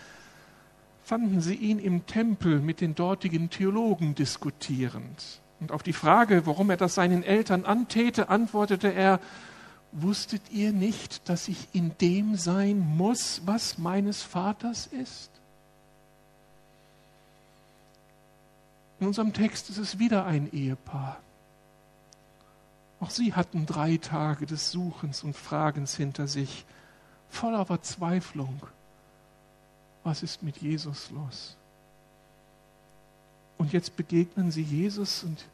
fanden 1.10 1.42
sie 1.42 1.56
ihn 1.56 1.80
im 1.80 2.06
Tempel 2.06 2.60
mit 2.60 2.82
den 2.82 2.94
dortigen 2.94 3.50
Theologen 3.50 4.14
diskutierend. 4.14 5.42
Und 5.60 5.72
auf 5.72 5.82
die 5.82 5.92
Frage, 5.92 6.46
warum 6.46 6.70
er 6.70 6.78
das 6.78 6.94
seinen 6.94 7.24
Eltern 7.24 7.66
antäte, 7.66 8.30
antwortete 8.30 8.94
er, 8.94 9.20
wusstet 9.92 10.44
ihr 10.52 10.72
nicht, 10.72 11.28
dass 11.28 11.48
ich 11.48 11.68
in 11.74 11.98
dem 12.00 12.36
sein 12.36 12.78
muss, 12.78 13.42
was 13.46 13.80
meines 13.80 14.22
Vaters 14.22 14.86
ist? 14.86 15.32
In 19.00 19.08
unserem 19.08 19.34
Text 19.34 19.72
ist 19.72 19.80
es 19.80 19.98
wieder 19.98 20.28
ein 20.28 20.54
Ehepaar. 20.54 21.18
Auch 23.00 23.10
sie 23.10 23.34
hatten 23.34 23.66
drei 23.66 23.98
Tage 23.98 24.46
des 24.46 24.70
Suchens 24.70 25.24
und 25.24 25.36
Fragens 25.36 25.96
hinter 25.96 26.28
sich, 26.28 26.66
voller 27.30 27.66
Verzweiflung. 27.66 28.62
Was 30.04 30.24
ist 30.24 30.44
mit 30.44 30.58
Jesus 30.58 31.10
los? 31.12 31.58
Und 33.58 33.74
jetzt 33.74 33.98
begegnen 33.98 34.52
sie 34.52 34.64
Jesus 34.64 35.24
und 35.24 35.46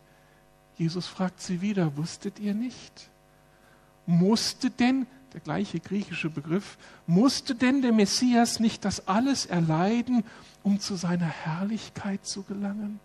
Jesus 0.77 1.07
fragt 1.07 1.41
sie 1.41 1.61
wieder, 1.61 1.97
wusstet 1.97 2.39
ihr 2.39 2.53
nicht? 2.53 3.09
Musste 4.05 4.69
denn, 4.69 5.07
der 5.33 5.39
gleiche 5.41 5.79
griechische 5.79 6.29
Begriff, 6.29 6.77
musste 7.07 7.55
denn 7.55 7.81
der 7.81 7.91
Messias 7.91 8.59
nicht 8.59 8.85
das 8.85 9.07
alles 9.07 9.45
erleiden, 9.47 10.23
um 10.63 10.79
zu 10.79 10.95
seiner 10.95 11.27
Herrlichkeit 11.27 12.25
zu 12.25 12.43
gelangen? 12.43 12.99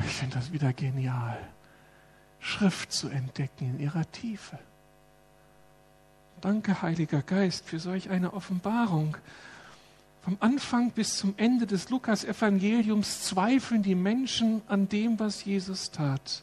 Ich 0.00 0.12
finde 0.12 0.36
das 0.36 0.50
wieder 0.50 0.72
genial, 0.72 1.38
Schrift 2.40 2.92
zu 2.92 3.08
entdecken 3.08 3.74
in 3.74 3.80
ihrer 3.80 4.10
Tiefe. 4.10 4.58
Danke, 6.40 6.80
Heiliger 6.80 7.20
Geist, 7.20 7.66
für 7.66 7.78
solch 7.78 8.08
eine 8.08 8.32
Offenbarung. 8.32 9.18
Vom 10.22 10.38
Anfang 10.40 10.90
bis 10.90 11.18
zum 11.18 11.34
Ende 11.36 11.66
des 11.66 11.90
Lukas-Evangeliums 11.90 13.24
zweifeln 13.24 13.82
die 13.82 13.94
Menschen 13.94 14.62
an 14.66 14.88
dem, 14.88 15.20
was 15.20 15.44
Jesus 15.44 15.90
tat. 15.90 16.42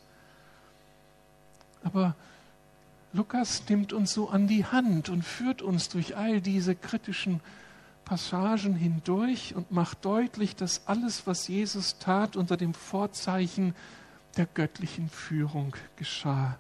Aber 1.84 2.16
Lukas 3.12 3.64
nimmt 3.70 3.91
uns 3.91 4.14
so 4.14 4.30
an 4.30 4.48
die 4.48 4.66
Hand 4.66 5.10
und 5.10 5.24
führt 5.24 5.64
uns 5.64 5.89
durch 5.89 6.16
all 6.16 6.41
diese 6.41 6.76
kritischen 6.76 7.39
Passagen 8.06 8.76
hindurch 8.76 9.56
und 9.56 9.72
macht 9.72 10.06
deutlich, 10.06 10.56
dass 10.56 10.86
alles, 10.86 11.26
was 11.26 11.48
Jesus 11.48 11.98
tat, 11.98 12.36
unter 12.36 12.56
dem 12.56 12.76
Vorzeichen 12.76 13.74
der 14.38 14.45
göttlichen 14.45 15.10
Führung 15.10 15.76
geschah 15.95 16.60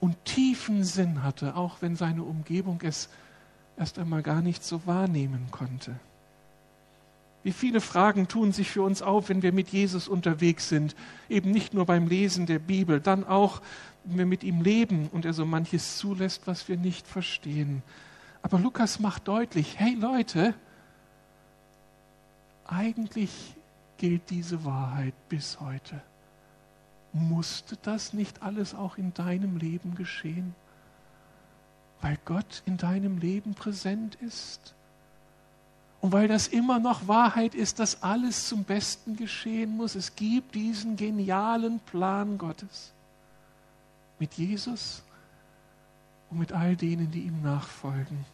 und 0.00 0.22
tiefen 0.24 0.84
Sinn 0.84 1.22
hatte, 1.22 1.56
auch 1.56 1.80
wenn 1.80 1.96
seine 1.96 2.22
Umgebung 2.22 2.80
es 2.82 3.08
erst 3.76 3.98
einmal 3.98 4.22
gar 4.22 4.42
nicht 4.42 4.64
so 4.64 4.86
wahrnehmen 4.86 5.48
konnte. 5.50 5.94
Wie 7.42 7.52
viele 7.52 7.82
Fragen 7.82 8.26
tun 8.26 8.52
sich 8.52 8.70
für 8.70 8.82
uns 8.82 9.02
auf, 9.02 9.28
wenn 9.28 9.42
wir 9.42 9.52
mit 9.52 9.68
Jesus 9.68 10.08
unterwegs 10.08 10.68
sind, 10.70 10.96
eben 11.28 11.50
nicht 11.50 11.74
nur 11.74 11.84
beim 11.84 12.08
Lesen 12.08 12.46
der 12.46 12.58
Bibel, 12.58 13.00
dann 13.00 13.24
auch, 13.24 13.60
wenn 14.04 14.18
wir 14.18 14.26
mit 14.26 14.42
ihm 14.44 14.62
leben 14.62 15.08
und 15.12 15.26
er 15.26 15.34
so 15.34 15.44
manches 15.44 15.98
zulässt, 15.98 16.46
was 16.46 16.68
wir 16.68 16.78
nicht 16.78 17.06
verstehen. 17.06 17.82
Aber 18.42 18.58
Lukas 18.58 18.98
macht 18.98 19.28
deutlich, 19.28 19.78
hey 19.78 19.94
Leute, 19.94 20.54
eigentlich 22.66 23.54
gilt 23.98 24.30
diese 24.30 24.64
Wahrheit 24.64 25.14
bis 25.28 25.60
heute. 25.60 26.00
Musste 27.14 27.78
das 27.80 28.12
nicht 28.12 28.42
alles 28.42 28.74
auch 28.74 28.98
in 28.98 29.14
deinem 29.14 29.56
Leben 29.56 29.94
geschehen? 29.94 30.54
Weil 32.00 32.18
Gott 32.24 32.62
in 32.66 32.76
deinem 32.76 33.18
Leben 33.18 33.54
präsent 33.54 34.16
ist? 34.16 34.74
Und 36.00 36.12
weil 36.12 36.28
das 36.28 36.48
immer 36.48 36.80
noch 36.80 37.08
Wahrheit 37.08 37.54
ist, 37.54 37.78
dass 37.78 38.02
alles 38.02 38.48
zum 38.48 38.64
Besten 38.64 39.16
geschehen 39.16 39.76
muss. 39.76 39.94
Es 39.94 40.16
gibt 40.16 40.54
diesen 40.54 40.96
genialen 40.96 41.80
Plan 41.80 42.36
Gottes 42.36 42.92
mit 44.18 44.34
Jesus 44.34 45.02
und 46.30 46.40
mit 46.40 46.52
all 46.52 46.76
denen, 46.76 47.10
die 47.10 47.22
ihm 47.22 47.40
nachfolgen. 47.42 48.26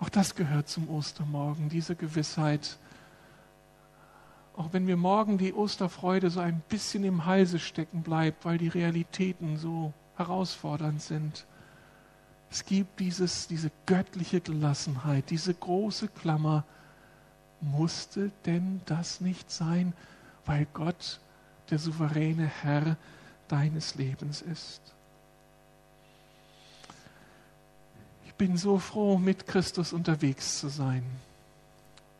Auch 0.00 0.08
das 0.08 0.36
gehört 0.36 0.68
zum 0.68 0.88
Ostermorgen, 0.88 1.68
diese 1.68 1.96
Gewissheit. 1.96 2.78
Auch 4.58 4.74
wenn 4.74 4.84
mir 4.84 4.98
morgen 4.98 5.38
die 5.38 5.54
Osterfreude 5.54 6.28
so 6.28 6.40
ein 6.40 6.60
bisschen 6.68 7.04
im 7.04 7.24
Halse 7.24 7.58
stecken 7.58 8.02
bleibt, 8.02 8.44
weil 8.44 8.58
die 8.58 8.68
Realitäten 8.68 9.56
so 9.56 9.94
herausfordernd 10.16 11.00
sind. 11.00 11.46
Es 12.50 12.66
gibt 12.66 13.00
dieses, 13.00 13.46
diese 13.46 13.70
göttliche 13.86 14.42
Gelassenheit, 14.42 15.30
diese 15.30 15.54
große 15.54 16.08
Klammer. 16.08 16.64
Musste 17.62 18.30
denn 18.44 18.82
das 18.84 19.22
nicht 19.22 19.50
sein, 19.50 19.94
weil 20.44 20.66
Gott 20.74 21.20
der 21.70 21.78
souveräne 21.78 22.46
Herr 22.46 22.98
deines 23.48 23.94
Lebens 23.94 24.42
ist? 24.42 24.82
bin 28.38 28.56
so 28.56 28.78
froh, 28.78 29.18
mit 29.18 29.46
Christus 29.48 29.92
unterwegs 29.92 30.60
zu 30.60 30.68
sein. 30.68 31.02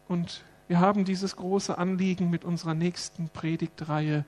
Und 0.09 0.43
wir 0.69 0.81
haben 0.81 1.05
dieses 1.05 1.37
große 1.37 1.79
Anliegen 1.79 2.31
mit 2.31 2.45
unserer 2.45 2.75
nächsten 2.75 3.31
Predigtreihe, 3.31 4.25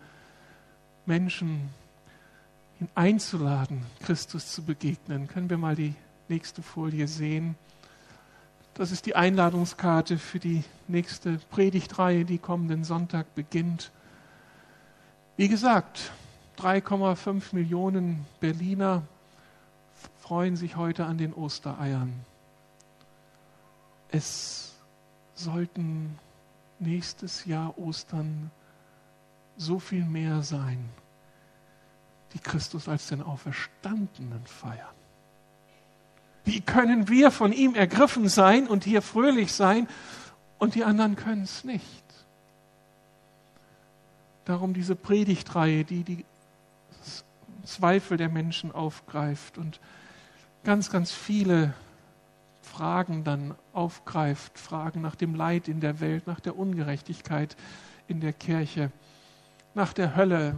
Menschen 1.05 1.69
einzuladen, 2.95 3.85
Christus 4.03 4.53
zu 4.53 4.63
begegnen. 4.63 5.29
Können 5.29 5.51
wir 5.51 5.59
mal 5.59 5.77
die 5.77 5.95
nächste 6.29 6.63
Folie 6.63 7.07
sehen? 7.09 7.57
Das 8.75 8.91
ist 8.91 9.05
die 9.05 9.17
Einladungskarte 9.17 10.17
für 10.17 10.39
die 10.39 10.65
nächste 10.89 11.39
Predigtreihe, 11.51 12.25
die 12.25 12.39
kommenden 12.39 12.85
Sonntag 12.85 13.35
beginnt. 13.35 13.91
Wie 15.37 15.49
gesagt, 15.49 16.13
3,5 16.59 17.55
Millionen 17.55 18.25
Berliner 18.41 19.03
freuen 20.21 20.57
sich 20.57 20.77
heute 20.77 21.05
an 21.05 21.19
den 21.19 21.35
Ostereiern. 21.35 22.13
es 24.13 24.75
sollten 25.35 26.19
nächstes 26.81 27.45
Jahr 27.45 27.79
Ostern 27.79 28.51
so 29.57 29.79
viel 29.79 30.05
mehr 30.05 30.43
sein, 30.43 30.89
die 32.33 32.39
Christus 32.39 32.89
als 32.89 33.09
den 33.09 33.23
Auferstandenen 33.23 34.47
feiern. 34.47 34.95
Wie 36.45 36.61
können 36.61 37.09
wir 37.09 37.31
von 37.31 37.53
ihm 37.53 37.75
ergriffen 37.75 38.29
sein 38.29 38.67
und 38.67 38.85
hier 38.85 39.03
fröhlich 39.03 39.53
sein 39.53 39.89
und 40.59 40.75
die 40.75 40.85
anderen 40.85 41.17
können 41.17 41.43
es 41.43 41.65
nicht? 41.65 42.05
Darum 44.47 44.73
diese 44.73 44.97
Predigtreihe, 44.97 45.85
die 45.85 46.03
die 46.03 46.25
Zweifel 47.65 48.17
der 48.17 48.31
Menschen 48.31 48.73
aufgreift 48.73 49.59
und 49.59 49.81
ganz, 50.65 50.91
ganz 50.91 51.13
viele 51.13 51.75
Fragen 52.71 53.25
dann 53.25 53.55
aufgreift, 53.73 54.59
Fragen 54.59 55.01
nach 55.01 55.17
dem 55.17 55.35
Leid 55.35 55.67
in 55.67 55.81
der 55.81 56.01
Welt, 56.01 56.27
nach 56.29 56.39
der 56.39 56.57
Ungerechtigkeit 56.57 57.57
in 58.07 58.21
der 58.21 58.33
Kirche, 58.33 58.93
nach 59.75 59.93
der 59.93 60.15
Hölle, 60.15 60.55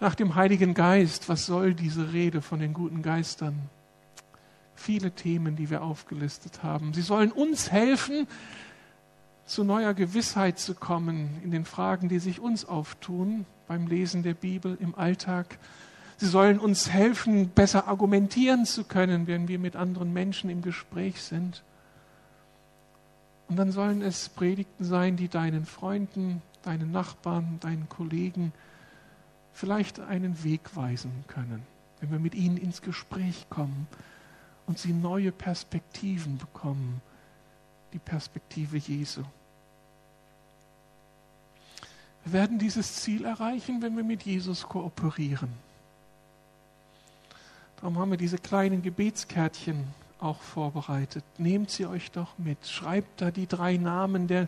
nach 0.00 0.14
dem 0.14 0.34
Heiligen 0.34 0.72
Geist. 0.72 1.28
Was 1.28 1.44
soll 1.44 1.74
diese 1.74 2.14
Rede 2.14 2.40
von 2.40 2.58
den 2.58 2.72
guten 2.72 3.02
Geistern? 3.02 3.68
Viele 4.74 5.10
Themen, 5.12 5.56
die 5.56 5.68
wir 5.68 5.82
aufgelistet 5.82 6.62
haben. 6.62 6.94
Sie 6.94 7.02
sollen 7.02 7.32
uns 7.32 7.70
helfen, 7.70 8.26
zu 9.44 9.64
neuer 9.64 9.92
Gewissheit 9.92 10.58
zu 10.58 10.74
kommen 10.74 11.38
in 11.44 11.50
den 11.50 11.66
Fragen, 11.66 12.08
die 12.08 12.18
sich 12.18 12.40
uns 12.40 12.64
auftun 12.64 13.44
beim 13.68 13.86
Lesen 13.86 14.22
der 14.22 14.34
Bibel 14.34 14.78
im 14.80 14.94
Alltag. 14.94 15.58
Sie 16.22 16.28
sollen 16.28 16.60
uns 16.60 16.88
helfen, 16.88 17.48
besser 17.48 17.88
argumentieren 17.88 18.64
zu 18.64 18.84
können, 18.84 19.26
wenn 19.26 19.48
wir 19.48 19.58
mit 19.58 19.74
anderen 19.74 20.12
Menschen 20.12 20.50
im 20.50 20.62
Gespräch 20.62 21.20
sind. 21.20 21.64
Und 23.48 23.56
dann 23.56 23.72
sollen 23.72 24.02
es 24.02 24.28
Predigten 24.28 24.84
sein, 24.84 25.16
die 25.16 25.26
deinen 25.26 25.66
Freunden, 25.66 26.40
deinen 26.62 26.92
Nachbarn, 26.92 27.58
deinen 27.58 27.88
Kollegen 27.88 28.52
vielleicht 29.52 29.98
einen 29.98 30.44
Weg 30.44 30.76
weisen 30.76 31.24
können, 31.26 31.64
wenn 31.98 32.12
wir 32.12 32.20
mit 32.20 32.36
ihnen 32.36 32.56
ins 32.56 32.82
Gespräch 32.82 33.46
kommen 33.50 33.88
und 34.68 34.78
sie 34.78 34.92
neue 34.92 35.32
Perspektiven 35.32 36.38
bekommen, 36.38 37.02
die 37.92 37.98
Perspektive 37.98 38.76
Jesu. 38.76 39.24
Wir 42.22 42.32
werden 42.32 42.60
dieses 42.60 43.02
Ziel 43.02 43.24
erreichen, 43.24 43.82
wenn 43.82 43.96
wir 43.96 44.04
mit 44.04 44.22
Jesus 44.22 44.62
kooperieren. 44.68 45.71
Darum 47.82 47.98
haben 47.98 48.12
wir 48.12 48.18
diese 48.18 48.38
kleinen 48.38 48.80
Gebetskärtchen 48.80 49.88
auch 50.20 50.40
vorbereitet. 50.40 51.24
Nehmt 51.38 51.68
sie 51.68 51.84
euch 51.84 52.12
doch 52.12 52.38
mit. 52.38 52.68
Schreibt 52.68 53.20
da 53.20 53.32
die 53.32 53.48
drei 53.48 53.76
Namen 53.76 54.28
der 54.28 54.46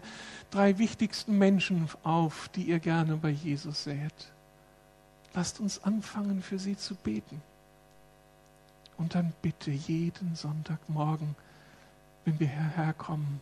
drei 0.53 0.79
wichtigsten 0.79 1.37
Menschen 1.37 1.89
auf, 2.05 2.49
die 2.55 2.63
ihr 2.63 2.79
gerne 2.79 3.17
bei 3.17 3.31
Jesus 3.31 3.83
seht. 3.83 4.33
Lasst 5.35 5.59
uns 5.59 5.83
anfangen, 5.83 6.43
für 6.43 6.61
sie 6.61 6.77
zu 6.77 6.95
beten. 6.95 7.43
Und 8.99 9.17
dann 9.17 9.33
bitte 9.43 9.73
jeden 9.73 10.37
Sonntagmorgen, 10.37 11.35
wenn 12.25 12.39
wir 12.39 12.47
hierher 12.47 12.93
kommen, 12.93 13.41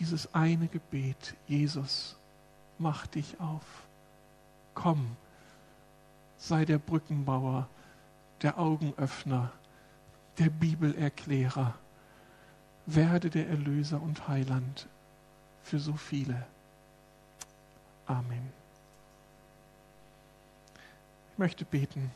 dieses 0.00 0.34
eine 0.34 0.66
Gebet, 0.66 1.36
Jesus, 1.46 2.16
mach 2.78 3.06
dich 3.06 3.38
auf. 3.38 3.62
Komm, 4.74 5.16
sei 6.38 6.64
der 6.64 6.78
Brückenbauer 6.78 7.68
der 8.42 8.58
Augenöffner, 8.58 9.52
der 10.38 10.50
Bibelerklärer. 10.50 11.74
Werde 12.86 13.30
der 13.30 13.48
Erlöser 13.48 14.02
und 14.02 14.28
Heiland 14.28 14.86
für 15.62 15.78
so 15.78 15.94
viele. 15.94 16.46
Amen. 18.06 18.52
Ich 21.32 21.38
möchte 21.38 21.64
beten. 21.64 22.10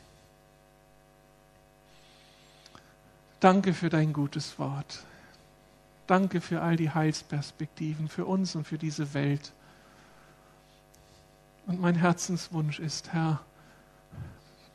Danke 3.39 3.73
für 3.73 3.89
dein 3.89 4.13
gutes 4.13 4.59
Wort. 4.59 5.03
Danke 6.07 6.41
für 6.41 6.61
all 6.61 6.75
die 6.75 6.91
Heilsperspektiven 6.91 8.07
für 8.07 8.25
uns 8.25 8.55
und 8.55 8.65
für 8.65 8.77
diese 8.77 9.13
Welt. 9.13 9.53
Und 11.65 11.79
mein 11.79 11.95
Herzenswunsch 11.95 12.79
ist, 12.79 13.13
Herr, 13.13 13.41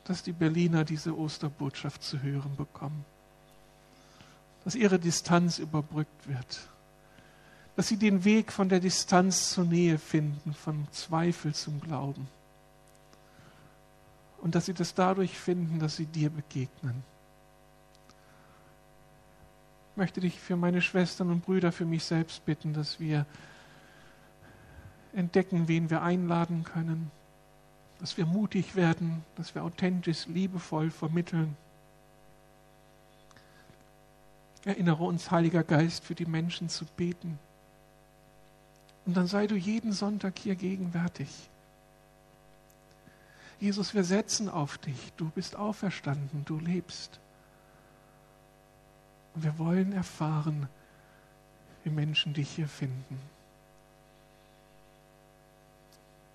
dass 0.05 0.23
die 0.23 0.33
Berliner 0.33 0.85
diese 0.85 1.17
Osterbotschaft 1.17 2.03
zu 2.03 2.23
hören 2.23 2.57
bekommen. 2.57 3.05
Dass 4.65 4.75
ihre 4.75 4.99
Distanz 4.99 5.59
überbrückt 5.59 6.29
wird. 6.29 6.69
Dass 7.77 7.89
sie 7.89 7.97
den 7.97 8.25
Weg 8.25 8.53
von 8.53 8.69
der 8.69 8.81
Distanz 8.81 9.51
zur 9.51 9.65
Nähe 9.65 9.99
finden, 9.99 10.55
vom 10.55 10.87
Zweifel 10.93 11.55
zum 11.55 11.81
Glauben. 11.81 12.29
Und 14.41 14.55
dass 14.55 14.67
sie 14.67 14.75
das 14.75 14.95
dadurch 14.95 15.39
finden, 15.39 15.79
dass 15.79 15.97
sie 15.97 16.07
dir 16.07 16.31
begegnen. 16.31 17.03
Ich 19.93 19.97
möchte 19.97 20.21
dich 20.21 20.39
für 20.39 20.57
meine 20.57 20.83
Schwestern 20.83 21.31
und 21.31 21.45
Brüder, 21.45 21.73
für 21.73 21.87
mich 21.87 22.05
selbst 22.05 22.45
bitten, 22.45 22.75
dass 22.75 23.01
wir 23.01 23.27
entdecken, 25.15 25.69
wen 25.69 25.89
wir 25.89 26.03
einladen 26.03 26.65
können, 26.65 27.11
dass 28.05 28.19
wir 28.19 28.27
mutig 28.27 28.77
werden, 28.77 29.25
dass 29.37 29.55
wir 29.55 29.65
authentisch, 29.65 30.27
liebevoll 30.27 30.91
vermitteln. 30.91 31.57
Erinnere 34.67 35.05
uns, 35.05 35.31
Heiliger 35.31 35.65
Geist, 35.65 36.05
für 36.05 36.15
die 36.15 36.27
Menschen 36.27 36.69
zu 36.69 36.85
beten. 36.85 37.39
Und 39.07 39.17
dann 39.17 39.27
sei 39.27 39.47
du 39.47 39.55
jeden 39.57 39.93
Sonntag 39.93 40.39
hier 40.39 40.55
gegenwärtig. 40.55 41.31
Jesus, 43.59 43.95
wir 43.95 44.05
setzen 44.05 44.51
auf 44.51 44.77
dich. 44.77 45.15
Du 45.17 45.31
bist 45.31 45.57
auferstanden, 45.57 46.45
du 46.45 46.59
lebst. 46.59 47.19
Und 49.35 49.45
wir 49.45 49.59
wollen 49.59 49.95
erfahren, 49.95 50.69
wie 51.85 51.91
Menschen 51.91 52.35
dich 52.35 52.51
hier 52.51 52.69
finden. 52.69 53.19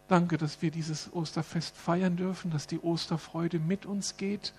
Danke, 0.09 0.39
dass 0.39 0.63
wir 0.63 0.71
dieses 0.71 1.13
Osterfest 1.13 1.77
feiern 1.77 2.17
dürfen, 2.17 2.49
dass 2.49 2.65
die 2.65 2.79
Osterfreude 2.79 3.59
mit 3.59 3.85
uns 3.85 4.17
geht, 4.17 4.53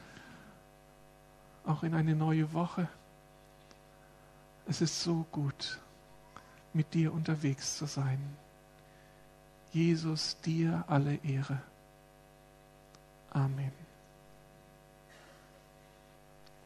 auch 1.67 1.83
in 1.83 1.93
eine 1.93 2.15
neue 2.15 2.53
Woche. 2.53 2.89
Es 4.69 4.81
ist 4.81 5.03
so 5.03 5.27
gut, 5.33 5.81
mit 6.73 6.95
dir 6.95 7.13
unterwegs 7.13 7.77
zu 7.77 7.87
sein. 7.87 8.21
Jesus, 9.73 10.41
dir 10.41 10.85
alle 10.87 11.17
Ehre. 11.25 11.61
Amen. 13.31 13.80